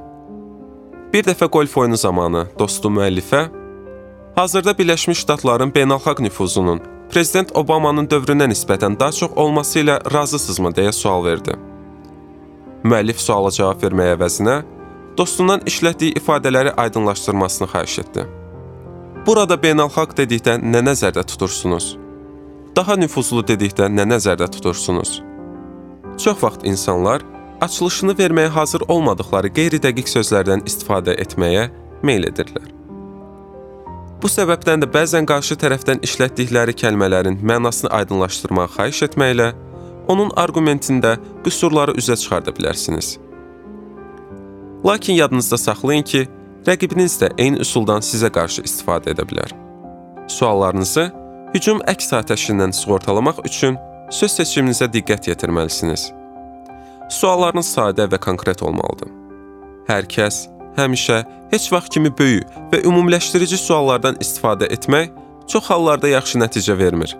Bir 1.13 1.27
dəfə 1.27 1.51
qolf 1.51 1.77
oyunu 1.79 1.97
zamanı 1.97 2.47
dostu 2.59 2.89
müəllifə 2.89 3.49
Hazırda 4.37 4.79
Birləşmiş 4.79 5.19
Ştatların 5.19 5.73
beynəlxalq 5.75 6.23
nüfuzunun 6.23 6.81
prezident 7.13 7.53
Obamanın 7.57 8.09
dövrünə 8.11 8.49
nisbətən 8.51 8.99
daha 9.01 9.13
çox 9.13 9.33
olması 9.37 9.79
ilə 9.83 9.99
razısınızmı 10.13 10.73
deyə 10.79 10.93
sual 10.93 11.25
verdi. 11.25 11.55
Müəllif 12.85 13.21
suala 13.23 13.51
cavab 13.51 13.83
verməyə 13.83 14.17
əvəzinə 14.17 14.57
dostundan 15.19 15.63
işlətdiyi 15.71 16.17
ifadələri 16.21 16.75
aydınlaşdırmasını 16.77 17.69
xahiş 17.73 17.99
etdi. 18.05 18.27
Burada 19.27 19.57
beynəlxalq 19.63 20.13
dedikdə 20.19 20.59
nə 20.63 20.83
nəzərdə 20.87 21.25
tutursunuz? 21.33 21.97
Daha 22.77 22.97
nüfuzlu 23.01 23.43
dedikdə 23.49 23.89
nə 23.91 24.05
nəzərdə 24.13 24.51
tutursunuz? 24.59 25.23
Çox 26.19 26.43
vaxt 26.43 26.67
insanlar 26.69 27.25
açılışını 27.61 28.13
verməyə 28.21 28.53
hazır 28.53 28.87
olmadıkları 28.89 29.51
qeyri-dəqiq 29.59 30.09
sözlərdən 30.13 30.67
istifadə 30.69 31.17
etməyə 31.25 31.69
meyl 32.03 32.29
edirlər. 32.29 32.69
Bu 34.23 34.31
səbəbdən 34.33 34.81
də 34.81 34.89
bəzən 34.93 35.27
qarşı 35.29 35.59
tərəfdən 35.61 36.01
işlətdikləri 36.07 36.73
kəlmələrin 36.81 37.37
mənasını 37.45 37.91
aydınlaşdırmağı 37.99 38.73
xahiş 38.77 39.03
etməklə 39.11 39.51
onun 40.09 40.31
arqumentində 40.41 41.17
qüsurları 41.45 41.93
üzə 42.01 42.17
çıxarda 42.17 42.55
bilərsiniz. 42.57 43.17
Lakin 44.87 45.15
yadınızda 45.21 45.59
saxlayın 45.59 46.03
ki, 46.03 46.25
rəqibiniz 46.67 47.19
də 47.21 47.31
eyni 47.39 47.61
üsuldan 47.67 48.01
sizə 48.01 48.31
qarşı 48.33 48.65
istifadə 48.69 49.13
edə 49.13 49.27
bilər. 49.29 49.53
Suallarınızı 50.33 51.07
hücum 51.55 51.85
əks 51.93 52.13
atəşindən 52.23 52.73
sığortalamaq 52.81 53.45
üçün 53.45 53.77
söz 54.11 54.41
seçiminizə 54.41 54.89
diqqət 54.97 55.29
yetirməlisiniz. 55.33 56.09
Suallarınız 57.21 57.69
sadə 57.77 58.09
və 58.11 58.19
konkret 58.23 58.63
olmalıdır. 58.63 59.11
Hər 59.91 60.09
kəs 60.11 60.47
həmişə 60.76 61.23
heç 61.52 61.68
vaxt 61.73 61.92
kimi 61.95 62.12
böyük 62.18 62.56
və 62.73 62.83
ümumiləşdirici 62.85 63.59
suallardan 63.61 64.18
istifadə 64.25 64.71
etmək 64.76 65.12
çox 65.49 65.71
hallarda 65.71 66.09
yaxşı 66.09 66.40
nəticə 66.42 66.78
vermir. 66.78 67.16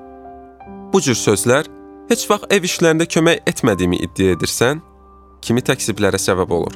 Bu 0.93 1.01
cür 1.01 1.19
sözlər 1.19 1.69
heç 2.11 2.27
vaxt 2.31 2.53
ev 2.53 2.67
işlərində 2.69 3.07
kömək 3.11 3.43
etmədiyimi 3.51 4.01
iddia 4.07 4.37
edirsən, 4.37 4.81
kimi 5.43 5.63
təksiblərə 5.63 6.19
səbəb 6.21 6.51
olur. 6.59 6.75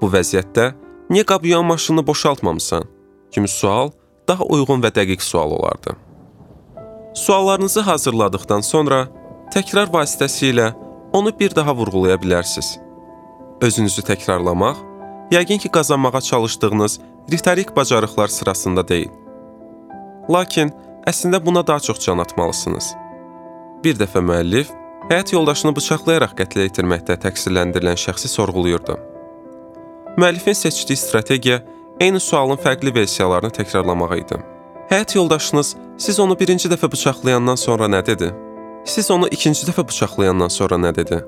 Bu 0.00 0.10
vəziyyətdə 0.12 0.72
niyə 1.10 1.24
qab 1.28 1.44
yuyan 1.44 1.64
maşınını 1.64 2.06
boşaltmamısan? 2.06 2.96
kimi 3.36 3.48
sual 3.48 3.90
daha 4.28 4.44
uyğun 4.44 4.80
və 4.80 4.90
dəqiq 4.96 5.20
sual 5.20 5.50
olardı. 5.50 5.96
Suallarınızı 7.14 7.80
hazırladıkdan 7.80 8.60
sonra 8.60 9.06
təkrar 9.54 9.90
vasitəsilə 9.92 10.72
onu 11.12 11.32
bir 11.40 11.54
daha 11.54 11.74
vurğulaya 11.76 12.16
bilərsiniz. 12.16 12.78
Özünüzü 13.60 14.02
təkrarlamaq, 14.02 14.76
yəqin 15.30 15.58
ki, 15.58 15.68
qazanmağa 15.68 16.20
çalışdığınız 16.20 17.00
ritorik 17.32 17.76
bacarıqlar 17.76 18.28
sırasında 18.28 18.88
deyil. 18.88 19.10
Lakin 20.30 20.72
əslində 21.06 21.46
buna 21.46 21.66
daha 21.66 21.80
çox 21.80 21.98
can 22.04 22.18
atmalısınız. 22.18 22.94
Bir 23.84 23.94
dəfə 23.94 24.22
müəllif 24.28 24.70
həyat 25.10 25.32
yoldaşını 25.34 25.74
bıçaqlayaraq 25.76 26.34
qətlə 26.38 26.66
yetirməkdə 26.66 27.18
təqsirləndirilən 27.22 27.98
şəxsi 28.06 28.28
sorğuluyurdu. 28.32 28.96
Müəllifin 30.16 30.54
seçdiyi 30.54 30.96
strategiya 30.96 31.60
eyni 32.00 32.20
sualın 32.20 32.56
fərqli 32.56 32.94
versiyalarını 32.94 33.52
təkrarlamaq 33.58 34.16
idi. 34.18 34.40
Həyat 34.90 35.16
yoldaşınız 35.16 35.76
siz 35.98 36.20
onu 36.20 36.38
birinci 36.40 36.68
dəfə 36.68 36.90
bıçaqlayandan 36.92 37.54
sonra 37.54 37.86
nə 37.86 38.06
dedi? 38.06 38.32
Siz 38.84 39.10
onu 39.10 39.28
ikinci 39.28 39.66
dəfə 39.66 39.86
bıçaqlayandan 39.88 40.48
sonra 40.48 40.74
nə 40.74 40.94
dedi? 40.94 41.22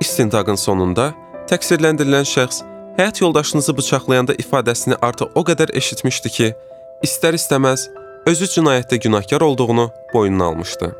İstintaqın 0.00 0.54
sonunda 0.54 1.14
təqsirləndirilən 1.50 2.26
şəxs 2.28 2.62
həyat 2.98 3.20
yoldaşınızı 3.22 3.76
bıçaqlayanda 3.76 4.34
ifadəsini 4.42 4.96
artıq 5.02 5.34
o 5.34 5.42
qədər 5.48 5.74
eşitmişdi 5.76 6.30
ki, 6.36 6.50
istər-istəməz 7.06 7.88
özü 8.30 8.46
cinayətdə 8.54 8.96
günahkar 9.04 9.40
olduğunu 9.40 9.90
boynuna 10.14 10.44
almışdı. 10.44 10.92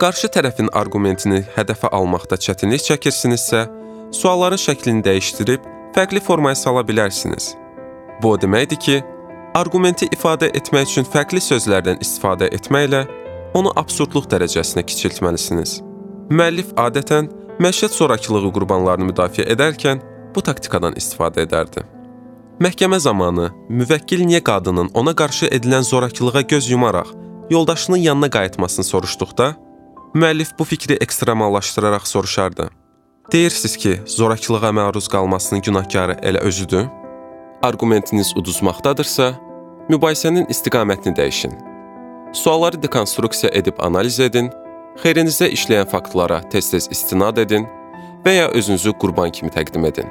Qarşı 0.00 0.30
tərəfin 0.36 0.70
arqumentini 0.78 1.42
hədəfə 1.56 1.90
almaqda 1.92 2.38
çətinlik 2.44 2.84
çəkirsinizsə, 2.86 3.66
sualların 4.14 4.60
şəklini 4.62 5.04
dəyişdirib 5.04 5.64
fərqli 5.96 6.20
formaya 6.20 6.54
sala 6.54 6.84
bilərsiniz. 6.86 7.54
Bu 8.22 8.32
o 8.32 8.40
deməkdir 8.40 8.80
ki, 8.84 8.96
arqumenti 9.58 10.06
ifadə 10.14 10.52
etmək 10.58 10.92
üçün 10.92 11.08
fərqli 11.12 11.42
sözlərdən 11.42 12.00
istifadə 12.04 12.48
etməklə 12.54 13.04
onu 13.58 13.72
absurdluq 13.82 14.30
dərəcəsinə 14.30 14.84
kiçiltməlisiniz. 14.86 15.80
Müəllif 16.30 16.72
adətən 16.76 17.28
məişət 17.58 17.94
zorakılığı 17.98 18.52
qurbanlarını 18.56 19.10
müdafiə 19.12 19.46
edərkən 19.54 20.02
bu 20.34 20.42
taktikadan 20.42 20.94
istifadə 21.00 21.44
edərdi. 21.46 21.84
Məhkəmə 22.62 22.98
zamanı 22.98 23.50
müvəkkil 23.70 24.24
niyə 24.26 24.42
qadının 24.42 24.90
ona 24.94 25.14
qarşı 25.14 25.46
edilən 25.46 25.86
zorakılığa 25.86 26.40
göz 26.40 26.70
yumaraq 26.70 27.14
yoldaşının 27.50 27.96
yanına 27.96 28.30
qayıtmasını 28.30 28.84
soruşduqda, 28.84 29.54
müəllif 30.14 30.50
bu 30.58 30.64
fikri 30.64 30.94
ekstremallaşdıraraq 30.94 32.06
soruşardı. 32.06 32.70
Deyirsiz 33.32 33.76
ki, 33.76 34.00
zorakılığa 34.06 34.70
məruz 34.80 35.08
qalmasının 35.08 35.62
günahkarı 35.62 36.12
elə 36.12 36.38
özüdür? 36.38 36.86
Arqumentiniz 37.62 38.32
uduzmaqdadırsa, 38.36 39.34
mübahisənin 39.88 40.46
istiqamətini 40.52 41.16
dəyişin. 41.16 41.52
Sualları 42.32 42.82
dekonstruksiya 42.82 43.52
edib 43.52 43.78
analiz 43.78 44.20
edin, 44.20 44.50
xeyrinizə 45.02 45.48
işləyən 45.54 45.88
faktlara 45.90 46.40
tez-tez 46.52 46.88
istinad 46.90 47.38
edin 47.38 47.66
və 48.24 48.34
ya 48.34 48.48
özünüzü 48.48 48.92
qurban 49.00 49.30
kimi 49.30 49.50
təqdim 49.54 49.86
edin. 49.86 50.08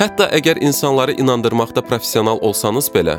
Hətta 0.00 0.30
əgər 0.36 0.62
insanları 0.64 1.12
inandırmaqda 1.20 1.82
professional 1.84 2.38
olsanız 2.40 2.88
belə, 2.94 3.18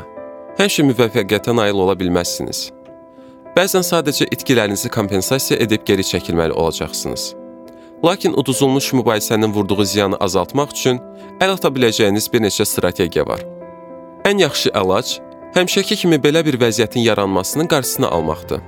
həmişə 0.58 0.86
müvəffəqiyyətə 0.90 1.54
nail 1.54 1.78
ola 1.84 1.94
bilməzsiniz. 1.98 2.70
Bəzən 3.56 3.84
sadəcə 3.86 4.26
itkilərinizi 4.34 4.90
kompensasiya 4.90 5.60
edib 5.62 5.84
geri 5.86 6.02
çəkilməli 6.02 6.52
olacaqsınız. 6.52 7.34
Lakin 8.04 8.32
uduzulmuş 8.32 8.92
mübahisənin 8.92 9.52
vurduğu 9.54 9.84
ziyanı 9.84 10.16
azaltmaq 10.16 10.72
üçün 10.74 10.98
əl 11.38 11.52
ata 11.54 11.68
biləcəyiniz 11.68 12.26
bir 12.32 12.42
neçə 12.42 12.66
strategiya 12.66 13.26
var. 13.28 13.44
Ən 14.26 14.42
yaxşı 14.42 14.72
əlac 14.74 15.20
həmişəki 15.54 16.00
kimi 16.02 16.18
belə 16.24 16.42
bir 16.46 16.58
vəziyyətin 16.58 17.06
yaranmasının 17.06 17.70
qarşısını 17.70 18.08
almaqdır. 18.08 18.60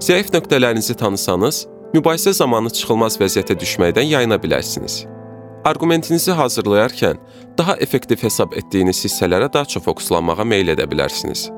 Zəif 0.00 0.32
nöqtələrinizi 0.32 0.96
tanısanız, 0.96 1.66
mübahisə 1.94 2.32
zamanı 2.32 2.70
çıxılmaz 2.70 3.18
vəziyyətə 3.20 3.56
düşməkdən 3.60 4.06
yayına 4.14 4.38
bilərsiniz. 4.42 5.04
Arqumentinizi 5.64 6.32
hazırlayarkən 6.32 7.16
daha 7.58 7.76
effektiv 7.76 8.22
hesab 8.22 8.52
etdiyiniz 8.56 9.04
hissələrə 9.04 9.52
daha 9.52 9.64
çox 9.64 9.84
fokuslanmağa 9.84 10.44
meyl 10.44 10.72
edə 10.74 10.86
bilərsiniz. 10.90 11.48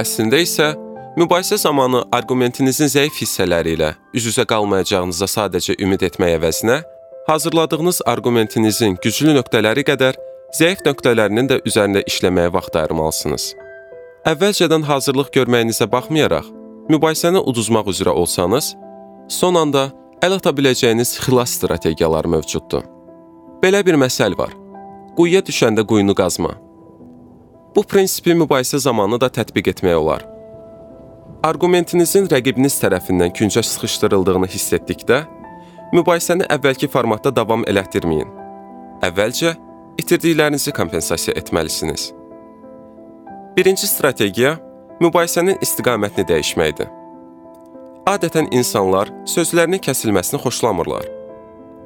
Əslində 0.00 0.40
isə 0.40 0.70
mübahisə 1.18 1.58
zamanı 1.58 2.04
arqumentinizin 2.12 2.88
zəif 2.88 3.18
hissələri 3.20 3.74
ilə 3.76 3.92
üz-üzə 4.16 4.46
qalmayacağınıza 4.48 5.28
sadəcə 5.34 5.76
ümid 5.82 6.06
etmək 6.08 6.38
əvəzinə, 6.38 6.80
hazırladığınız 7.26 8.02
arqumentinizin 8.06 8.96
güclü 9.04 9.34
nöqtələri 9.36 9.84
qədər 9.90 10.16
zəif 10.56 10.80
nöqtələrinin 10.86 11.50
də 11.50 11.60
üzərində 11.68 12.04
işləməyə 12.08 12.54
vaxt 12.54 12.78
ayırmalısınız. 12.80 13.50
Əvvəlcədən 14.30 14.86
hazırlıq 14.88 15.30
görməyinizə 15.36 15.86
baxmayaraq, 15.92 16.48
mübahisəni 16.92 17.42
uduzmaq 17.50 17.92
üzrə 17.92 18.12
olsanız, 18.22 18.74
son 19.30 19.54
anda 19.54 19.90
əl 20.24 20.36
ata 20.36 20.50
biləcəyiniz 20.56 21.14
xilas 21.22 21.54
strategiyaları 21.58 22.28
mövcuddur. 22.34 22.82
Belə 23.62 23.84
bir 23.86 23.96
məsəl 24.00 24.34
var. 24.38 24.52
Quyuya 25.16 25.40
düşəndə 25.46 25.86
quyunu 25.86 26.16
qazma. 26.18 26.56
Bu 27.76 27.84
prinsipi 27.86 28.34
mübahisə 28.34 28.80
zamanı 28.82 29.20
da 29.22 29.30
tətbiq 29.30 29.70
etmək 29.72 29.96
olar. 29.96 30.26
Arqumentinizin 31.46 32.26
rəqibiniz 32.32 32.80
tərəfindən 32.82 33.32
küncə 33.36 33.62
sıxışdırıldığını 33.64 34.50
hiss 34.50 34.74
etdikdə, 34.76 35.22
mübahisəni 35.94 36.48
əvvəlki 36.50 36.90
formatda 36.90 37.32
davam 37.36 37.64
elətdirməyin. 37.70 38.28
Əvvəlcə 39.06 39.54
itirdiklərinizi 40.02 40.74
kompensasiya 40.76 41.38
etməlisiniz. 41.40 42.10
Birinci 43.56 43.86
strategiya 43.88 44.58
mübahisənin 45.00 45.62
istiqamətini 45.64 46.26
dəyişməkdir. 46.28 46.99
Adətən 48.08 48.48
insanlar 48.56 49.10
sözlərinin 49.28 49.80
kəsilməsini 49.84 50.40
xoşlamırlar. 50.40 51.04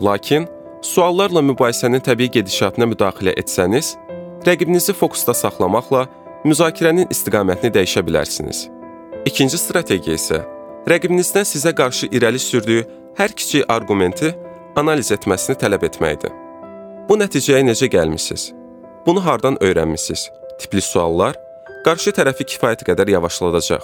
Lakin 0.02 0.46
suallarla 0.82 1.42
mübahisənin 1.42 2.04
təbii 2.06 2.30
gedişatına 2.36 2.86
müdaxilə 2.92 3.34
etsəniz, 3.40 3.96
rəqibinizi 4.46 4.94
fokusda 4.94 5.34
saxlamaqla 5.34 6.04
müzakirənin 6.46 7.10
istiqamətini 7.10 7.72
dəyişə 7.74 8.04
bilərsiniz. 8.06 8.68
İkinci 9.26 9.58
strategiya 9.58 10.14
isə 10.20 10.40
rəqibinizdən 10.86 11.48
sizə 11.50 11.74
qarşı 11.74 12.12
irəli 12.14 12.38
sürdüyü 12.38 12.86
hər 13.18 13.34
kiçik 13.34 13.66
arqumenti 13.68 14.30
analiz 14.76 15.10
etməsini 15.16 15.58
tələb 15.58 15.88
etməkdir. 15.90 16.30
Bu 17.08 17.18
nəticəyə 17.18 17.66
necə 17.66 17.90
gəlmisiniz? 17.90 18.52
Bunu 19.06 19.24
hardan 19.24 19.58
öyrənmisiniz? 19.60 20.28
Tipli 20.60 20.80
suallar 20.80 21.34
qarşı 21.84 22.14
tərəfi 22.16 22.46
kifayət 22.54 22.86
qədər 22.86 23.10
yavaşladacaq. 23.18 23.82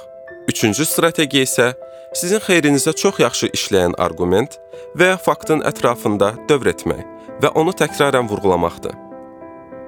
Üçüncü 0.49 0.87
strategiya 0.87 1.45
isə 1.45 1.73
sizin 2.15 2.43
xeyrinizə 2.43 2.93
çox 2.97 3.21
yaxşı 3.23 3.51
işləyən 3.55 3.95
arqument 3.99 4.57
və 4.99 5.13
ya 5.13 5.19
faktın 5.21 5.63
ətrafında 5.67 6.33
dövr 6.49 6.73
etmək 6.73 7.05
və 7.43 7.53
onu 7.55 7.75
təkrarən 7.77 8.29
vurğulamaqdır. 8.31 8.95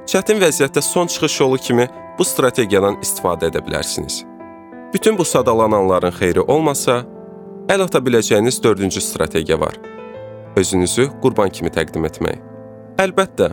Çətin 0.06 0.38
vəziyyətdə 0.42 0.82
son 0.82 1.06
çıxış 1.06 1.40
yolu 1.40 1.58
kimi 1.58 1.88
bu 2.18 2.24
strategiyadan 2.24 3.00
istifadə 3.02 3.50
edə 3.50 3.62
bilərsiniz. 3.66 4.22
Bütün 4.94 5.18
bu 5.18 5.24
sadalananların 5.24 6.14
xeyri 6.18 6.40
olmasa, 6.40 7.02
əl 7.68 7.86
ata 7.86 7.98
biləcəyiniz 7.98 8.62
dördüncü 8.62 9.00
strategiya 9.00 9.60
var. 9.60 9.78
Özünüzü 10.56 11.08
qurban 11.22 11.50
kimi 11.50 11.70
təqdim 11.72 12.06
etmək. 12.06 12.38
Əlbəttə, 13.02 13.52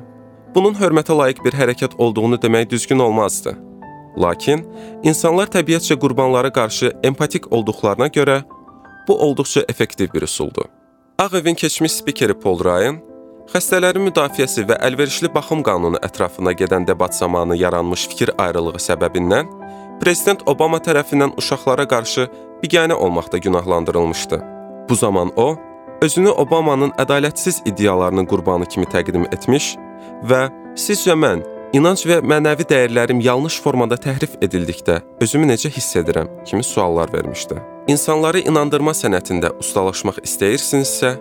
bunun 0.56 0.76
hörmətə 0.76 1.16
layiq 1.16 1.42
bir 1.46 1.56
hərəkət 1.56 1.96
olduğunu 1.98 2.42
demək 2.42 2.70
düzgün 2.70 3.00
olmazdı. 3.00 3.56
Lakin 4.20 4.66
insanlar 5.04 5.48
təbiətcə 5.48 5.96
qurbanlara 6.02 6.52
qarşı 6.52 6.92
empatik 7.04 7.52
olduqlarına 7.54 8.08
görə 8.08 8.42
bu 9.10 9.20
olduqca 9.20 9.66
effektiv 9.70 10.14
bir 10.14 10.22
üsuldur. 10.22 10.66
Ağ 11.20 11.38
Evin 11.38 11.56
keçmiş 11.56 11.92
spikeri 11.92 12.34
Paul 12.40 12.64
Ryan 12.64 13.00
xəstələrin 13.50 14.06
müdafiəsi 14.06 14.68
və 14.70 14.78
əlverişli 14.88 15.32
baxım 15.34 15.64
qanunu 15.66 15.98
ətrafında 16.06 16.54
gedən 16.54 16.88
debat 16.88 17.16
zamanı 17.16 17.58
yaranmış 17.58 18.08
fikir 18.08 18.32
ayrılığı 18.38 18.82
səbəbindən 18.86 19.50
prezident 20.04 20.46
Obama 20.46 20.78
tərəfindən 20.78 21.34
uşaqlara 21.42 21.88
qarşı 21.88 22.28
biganə 22.64 22.94
olmaqda 22.94 23.38
günahlandırılmışdı. 23.38 24.44
Bu 24.90 24.96
zaman 24.96 25.32
o, 25.36 25.56
özünü 26.02 26.30
Obamanın 26.30 26.94
ədalətsiz 27.04 27.62
iddialarının 27.66 28.26
qurbanı 28.26 28.66
kimi 28.66 28.86
təqdim 28.86 29.26
etmiş 29.34 29.76
və 30.30 30.42
"Sizcə 30.76 31.18
mən 31.24 31.44
inanc 31.74 32.06
və 32.06 32.22
mənəvi 32.22 32.70
dəyərlərim 32.72 33.26
yanlış 33.26 33.60
formada 33.62 33.98
təhrif 33.98 34.38
edildikdə 34.46 35.02
özümü 35.22 35.52
necə 35.54 35.70
hiss 35.70 35.96
edirəm?" 35.96 36.30
kimi 36.46 36.64
suallar 36.64 37.14
vermişdi. 37.14 37.58
İnsanları 37.90 38.44
inandırma 38.46 38.92
sənətində 38.94 39.50
ustalaşmaq 39.64 40.20
istəyirsinizsə, 40.22 41.16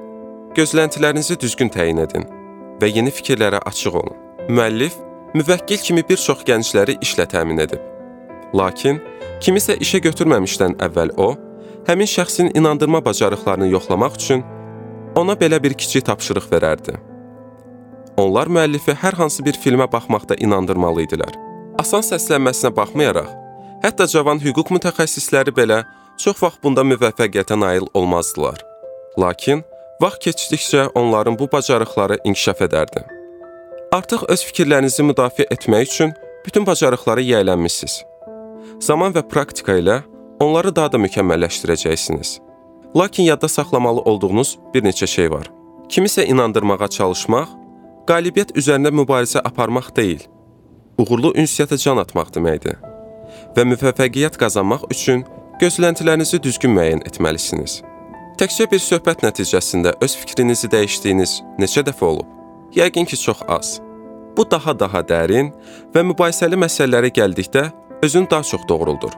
gözləntilərinizi 0.56 1.38
düzgün 1.40 1.70
təyin 1.72 2.02
edin 2.02 2.26
və 2.82 2.90
yeni 2.92 3.12
fikirlərə 3.14 3.62
açıq 3.70 3.96
olun. 3.96 4.18
Müəllif 4.52 4.98
müvəkkil 5.38 5.80
kimi 5.86 6.04
bir 6.10 6.20
çox 6.20 6.44
gəncləri 6.44 6.98
işlə 7.06 7.24
təmin 7.32 7.62
edib. 7.64 7.80
Lakin 8.52 9.00
kimisə 9.40 9.78
işə 9.80 10.02
götürməmişdən 10.10 10.76
əvvəl 10.84 11.14
o, 11.16 11.30
həmin 11.88 12.10
şəxsin 12.18 12.52
inandırma 12.58 13.00
bacarıqlarını 13.06 13.72
yoxlamaq 13.72 14.20
üçün 14.20 14.44
ona 15.16 15.40
belə 15.40 15.62
bir 15.62 15.72
kiçik 15.72 16.04
tapşırıq 16.04 16.52
verərdi. 16.52 16.98
Onlar 18.20 18.52
müəllifi 18.52 18.92
hər 18.92 19.16
hansı 19.16 19.44
bir 19.46 19.56
filmə 19.56 19.88
baxmaqda 19.92 20.36
inandırmalı 20.36 21.08
idilər. 21.08 21.32
Asan 21.80 22.04
səslənməsinə 22.04 22.76
baxmayaraq, 22.76 23.30
hətta 23.86 24.04
cavan 24.12 24.42
hüquq 24.42 24.74
mütəxəssisləri 24.76 25.54
belə 25.56 25.86
çox 26.18 26.42
vaxt 26.42 26.62
bunda 26.62 26.82
müvəffəqiyyətə 26.82 27.60
nail 27.60 27.86
olmazdılar. 27.94 28.58
Lakin 29.18 29.62
vaxt 30.02 30.26
keçdikcə 30.26 30.88
onların 30.94 31.38
bu 31.38 31.48
bacarıqları 31.52 32.18
inkişaf 32.24 32.62
edərdi. 32.66 33.04
Artıq 33.92 34.26
öz 34.28 34.44
fikirlərinizi 34.50 35.06
müdafiə 35.10 35.48
etmək 35.54 35.90
üçün 35.92 36.14
bütün 36.46 36.66
bacarıqları 36.66 37.24
yiyələnmisiniz 37.24 38.02
zaman 38.80 39.14
və 39.14 39.24
praktika 39.28 39.76
ilə 39.78 40.00
onları 40.42 40.74
daha 40.76 40.92
da 40.92 40.98
mükəmməlləşdirəcəksiniz. 41.02 42.38
Lakin 42.96 43.24
yadda 43.24 43.48
saxlamalı 43.48 44.00
olduğunuz 44.00 44.58
bir 44.74 44.82
neçə 44.82 45.06
şey 45.06 45.30
var. 45.30 45.50
Kimisə 45.88 46.24
inandırmağa 46.24 46.88
çalışmaq, 46.88 47.48
qalibiyyət 48.08 48.54
üzərində 48.56 48.92
mübarizə 48.94 49.42
aparmaq 49.44 49.90
deyil, 49.96 50.22
uğurlu 50.98 51.34
ünsiyyətə 51.42 51.78
can 51.80 52.00
atmaq 52.04 52.32
deməkdir. 52.36 52.78
Və 53.56 53.64
müvəffəqiyyət 53.72 54.38
qazanmaq 54.40 54.88
üçün 54.92 55.24
gözləntilərinizi 55.60 56.40
düzgün 56.42 56.74
müəyyən 56.76 57.04
etməlisiniz. 57.08 57.80
Təkcə 58.38 58.68
bir 58.70 58.78
söhbət 58.82 59.24
nəticəsində 59.26 59.96
öz 60.04 60.16
fikrinizi 60.20 60.70
dəyişdiyiniz 60.70 61.32
neçə 61.58 61.82
dəfə 61.86 62.04
olub? 62.06 62.28
Yəqin 62.76 63.08
ki, 63.08 63.16
çox 63.18 63.42
az. 63.48 63.78
Bu 64.36 64.44
daha-daha 64.50 65.02
dərin 65.02 65.50
və 65.94 66.04
mübahisəli 66.10 66.58
məsələlərə 66.62 67.10
gəldikdə 67.14 67.64
özün 68.06 68.28
daha 68.30 68.46
çox 68.46 68.68
doğruldur. 68.68 69.16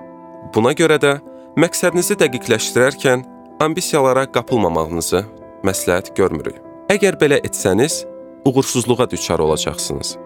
Buna 0.54 0.72
görə 0.72 0.96
də 1.02 1.18
məqsədinizi 1.60 2.16
dəqiqləşdirərkən 2.22 3.26
ambisiyalara 3.60 4.24
qapılmamağınızı 4.32 5.24
məsləhət 5.68 6.14
görmürük. 6.16 6.56
Əgər 6.90 7.20
belə 7.20 7.42
etsəniz, 7.44 8.04
uğursuzluğa 8.48 9.10
düçar 9.10 9.38
olacaqsınız. 9.44 10.16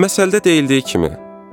Məsəldə 0.00 0.40
deyildiyi 0.44 0.82
kimi, 0.82 1.12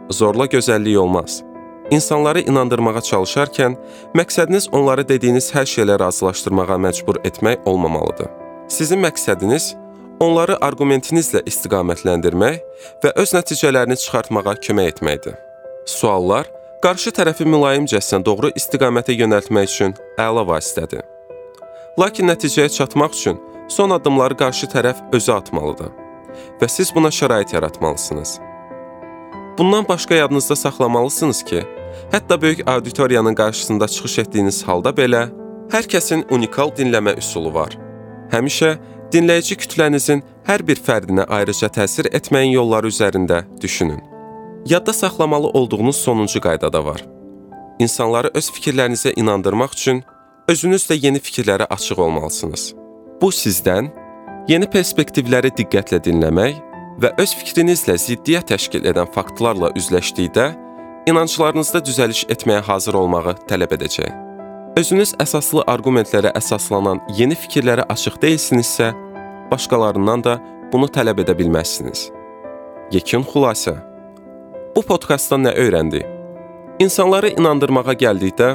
zorla 0.10 0.46
gözəllik 0.46 0.98
olmaz. 1.00 1.42
İnsanları 1.92 2.42
inandırmağa 2.42 3.00
çalışarkən 3.06 3.76
məqsədiniz 4.18 4.70
onları 4.74 5.08
dediyiniz 5.08 5.52
hər 5.54 5.68
şeylə 5.70 6.00
razılaşdırmağa 6.00 6.78
məcbur 6.82 7.20
etmək 7.30 7.68
olmamalıdır. 7.70 8.30
Sizin 8.68 9.04
məqsədiniz 9.06 9.76
onları 10.20 10.58
arqumentinizlə 10.66 11.44
istiqamətləndirmək 11.46 12.62
və 13.04 13.12
öz 13.22 13.34
nəticələrini 13.38 13.98
çıxartmağa 14.02 14.56
kömək 14.66 14.96
etməkdir. 14.96 15.36
Suallar 15.86 16.50
qarşı 16.82 17.14
tərəfi 17.20 17.46
mülayimcəsinə 17.46 18.26
doğru 18.26 18.50
istiqamətə 18.58 19.14
yönəltmək 19.14 19.70
üçün 19.70 19.94
əla 20.18 20.42
vasitədir. 20.50 21.06
Lakin 22.02 22.32
nəticəyə 22.34 22.70
çatmaq 22.80 23.14
üçün 23.14 23.38
son 23.70 23.94
addımları 23.94 24.38
qarşı 24.42 24.74
tərəf 24.74 25.06
özü 25.14 25.32
atmalıdır 25.38 25.94
və 26.62 26.68
siz 26.70 26.96
buna 26.96 27.14
şərait 27.14 27.54
yaratmalısınız. 27.54 28.40
Bundan 29.58 29.88
başqa 29.88 30.16
yadınızda 30.16 30.56
saxlamalısınız 30.56 31.44
ki, 31.44 31.64
hətta 32.12 32.42
böyük 32.42 32.68
auditoriyanın 32.68 33.36
qarşısında 33.36 33.88
çıxış 33.88 34.20
etdiyiniz 34.20 34.64
halda 34.68 34.90
belə 34.90 35.30
hər 35.72 35.88
kəsin 35.88 36.26
unikal 36.30 36.74
dinləmə 36.76 37.16
üsulu 37.18 37.54
var. 37.54 37.78
Həmişə 38.32 38.76
dinləyici 39.14 39.56
kütlənizin 39.56 40.24
hər 40.48 40.68
bir 40.68 40.82
fərdinə 40.88 41.26
ayrıca 41.30 41.68
təsir 41.68 42.12
etməyin 42.12 42.52
yolları 42.52 42.92
üzərində 42.92 43.44
düşünün. 43.62 44.02
Yadda 44.66 44.94
saxlamalı 44.94 45.48
olduğunuz 45.48 45.96
sonuncu 45.96 46.42
qayda 46.42 46.74
da 46.74 46.86
var. 46.86 47.06
İnsanları 47.80 48.32
öz 48.34 48.50
fikirlərinizə 48.50 49.14
inandırmaq 49.16 49.74
üçün 49.74 50.04
özünüz 50.48 50.90
də 50.90 51.00
yeni 51.06 51.20
fikirlərə 51.20 51.68
açıq 51.70 52.00
olmalısınız. 52.00 52.74
Bu 53.22 53.32
sizdən 53.32 53.88
yeni 54.48 54.68
perspektivləri 54.68 55.52
diqqətlə 55.58 56.04
dinləmək 56.04 56.56
və 57.02 57.12
öz 57.22 57.32
fikrinizlə 57.40 57.98
ziddiyyət 58.00 58.52
təşkil 58.54 58.86
edən 58.90 59.10
faktlarla 59.16 59.72
üzləşdikdə 59.80 60.46
inanclarınızda 61.10 61.82
düzəliş 61.86 62.26
etməyə 62.34 62.62
hazır 62.66 62.98
olmağı 63.02 63.36
tələb 63.50 63.76
edəcək. 63.78 64.12
Özünüz 64.80 65.14
əsaslı 65.24 65.64
arqumentlərə 65.72 66.34
əsaslanan 66.36 67.02
yeni 67.16 67.36
fikirlərə 67.40 67.86
açıq 67.94 68.18
deyilsinizsə, 68.24 68.92
başqalarından 69.52 70.24
da 70.26 70.40
bunu 70.74 70.90
tələb 70.92 71.22
edə 71.24 71.36
bilməzsiniz. 71.38 72.10
Yekun 72.92 73.24
xülasə 73.28 73.76
Bu 74.76 74.82
podkastdan 74.84 75.46
nə 75.48 75.54
öyrəndik? 75.56 76.04
İnsanları 76.84 77.30
inandırmağa 77.38 77.94
gəldikdə, 78.02 78.50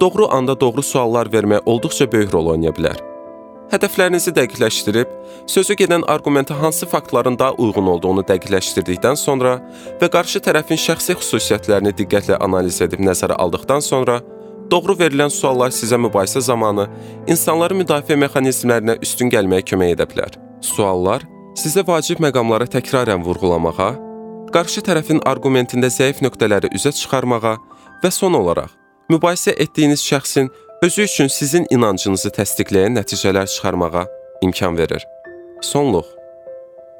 doğru 0.00 0.26
anda 0.28 0.60
doğru 0.60 0.82
suallar 0.82 1.32
vermək 1.32 1.64
olduqca 1.64 2.12
böyük 2.12 2.34
rol 2.34 2.52
oynaya 2.52 2.74
bilər. 2.76 3.11
Hədəflərinizi 3.72 4.34
dəqiqləşdirib, 4.36 5.12
sözü 5.48 5.74
gedən 5.80 6.02
arqumenta 6.12 6.58
hansı 6.60 6.84
faktların 6.86 7.38
daha 7.40 7.54
uyğun 7.56 7.86
olduğunu 7.94 8.20
dəqiqləşdirdikdən 8.28 9.16
sonra 9.16 9.54
və 10.00 10.10
qarşı 10.12 10.42
tərəfin 10.44 10.76
şəxsi 10.82 11.16
xüsusiyyətlərini 11.16 11.94
diqqətlə 11.96 12.36
analiz 12.44 12.82
edib 12.84 13.00
nəzərə 13.00 13.38
aldıqdan 13.40 13.80
sonra, 13.80 14.18
doğru 14.70 14.98
verilən 14.98 15.32
suallar 15.32 15.72
sizə 15.72 15.96
mübahisə 16.04 16.42
zamanı 16.44 16.84
insanları 17.32 17.78
müdafiə 17.80 18.18
mexanizmlərinə 18.26 18.98
üstün 19.08 19.32
gəlməyə 19.32 19.64
kömək 19.72 19.96
edə 19.96 20.08
bilər. 20.12 20.36
Suallar 20.60 21.24
sizə 21.56 21.86
vacib 21.88 22.20
məqamları 22.20 22.68
təkrarən 22.76 23.24
vurğulamağa, 23.24 23.90
qarşı 24.52 24.84
tərəfin 24.84 25.24
arqumentində 25.32 25.88
zəif 25.88 26.20
nöqtələri 26.20 26.74
üzə 26.76 26.92
çıxarmağa 27.00 27.56
və 28.04 28.12
son 28.12 28.36
olaraq 28.36 28.76
mübahisə 29.12 29.54
etdiyiniz 29.60 30.02
şəxsin 30.04 30.48
özü 30.82 31.02
üçün 31.02 31.28
sizin 31.30 31.66
inancınızı 31.70 32.32
təsdiqləyən 32.34 32.96
nəticələr 32.98 33.46
çıxarmağa 33.46 34.06
imkan 34.42 34.78
verir. 34.78 35.04
Sonluq. 35.62 36.06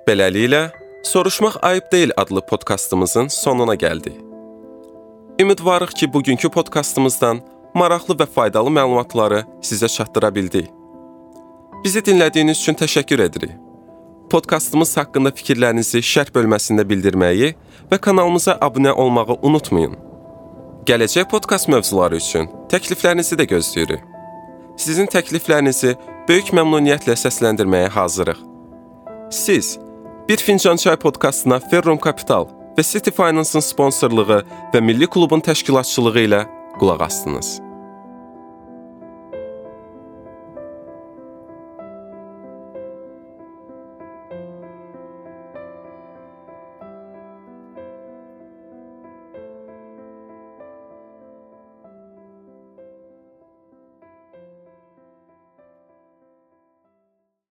Beləliklə, 0.07 0.71
Soruşmaq 1.03 1.57
ayıb 1.63 1.83
deyil 1.93 2.11
adlı 2.17 2.47
podkastımızın 2.47 3.29
sonuna 3.29 3.75
gəldik. 3.75 4.15
Ümidvarıq 5.41 5.91
ki, 5.99 6.13
bugünkü 6.13 6.51
podkastımızdan 6.51 7.41
maraqlı 7.75 8.15
və 8.15 8.27
faydalı 8.27 8.71
məlumatları 8.71 9.43
sizə 9.63 9.89
çatdıra 9.97 10.35
bildik. 10.35 10.71
Bizi 11.85 11.99
dinlədiyiniz 11.99 12.63
üçün 12.63 12.79
təşəkkür 12.79 13.23
edirik. 13.27 13.59
Podkastımız 14.31 14.97
haqqında 14.97 15.35
fikirlərinizi 15.35 15.99
şərh 16.07 16.31
bölməsində 16.31 16.87
bildirməyi 16.89 17.55
və 17.91 17.99
kanalımıza 17.99 18.53
abunə 18.63 18.93
olmağı 18.93 19.39
unutmayın. 19.43 20.12
Gələcək 20.83 21.29
podkast 21.31 21.69
mövzuları 21.71 22.19
üçün 22.19 22.49
təkliflərinizi 22.71 23.37
də 23.39 23.45
gözləyirik. 23.53 24.01
Sizin 24.75 25.07
təkliflərinizi 25.07 25.93
böyük 26.27 26.51
məmnuniyyətlə 26.59 27.15
səsləndirməyə 27.21 27.93
hazırıq. 27.95 28.41
Siz 29.31 29.77
Bir 30.29 30.43
Fincan 30.43 30.77
Çay 30.77 30.97
podkastına 30.97 31.61
Ferrum 31.71 32.01
Capital 32.05 32.49
və 32.75 32.83
City 32.83 33.15
Finance-ın 33.15 33.63
sponsorluğu 33.63 34.43
və 34.75 34.83
Milli 34.83 35.07
Klubun 35.07 35.41
təşkilatçılığı 35.47 36.27
ilə 36.27 36.47
qulaq 36.81 37.07
astınız. 37.07 37.61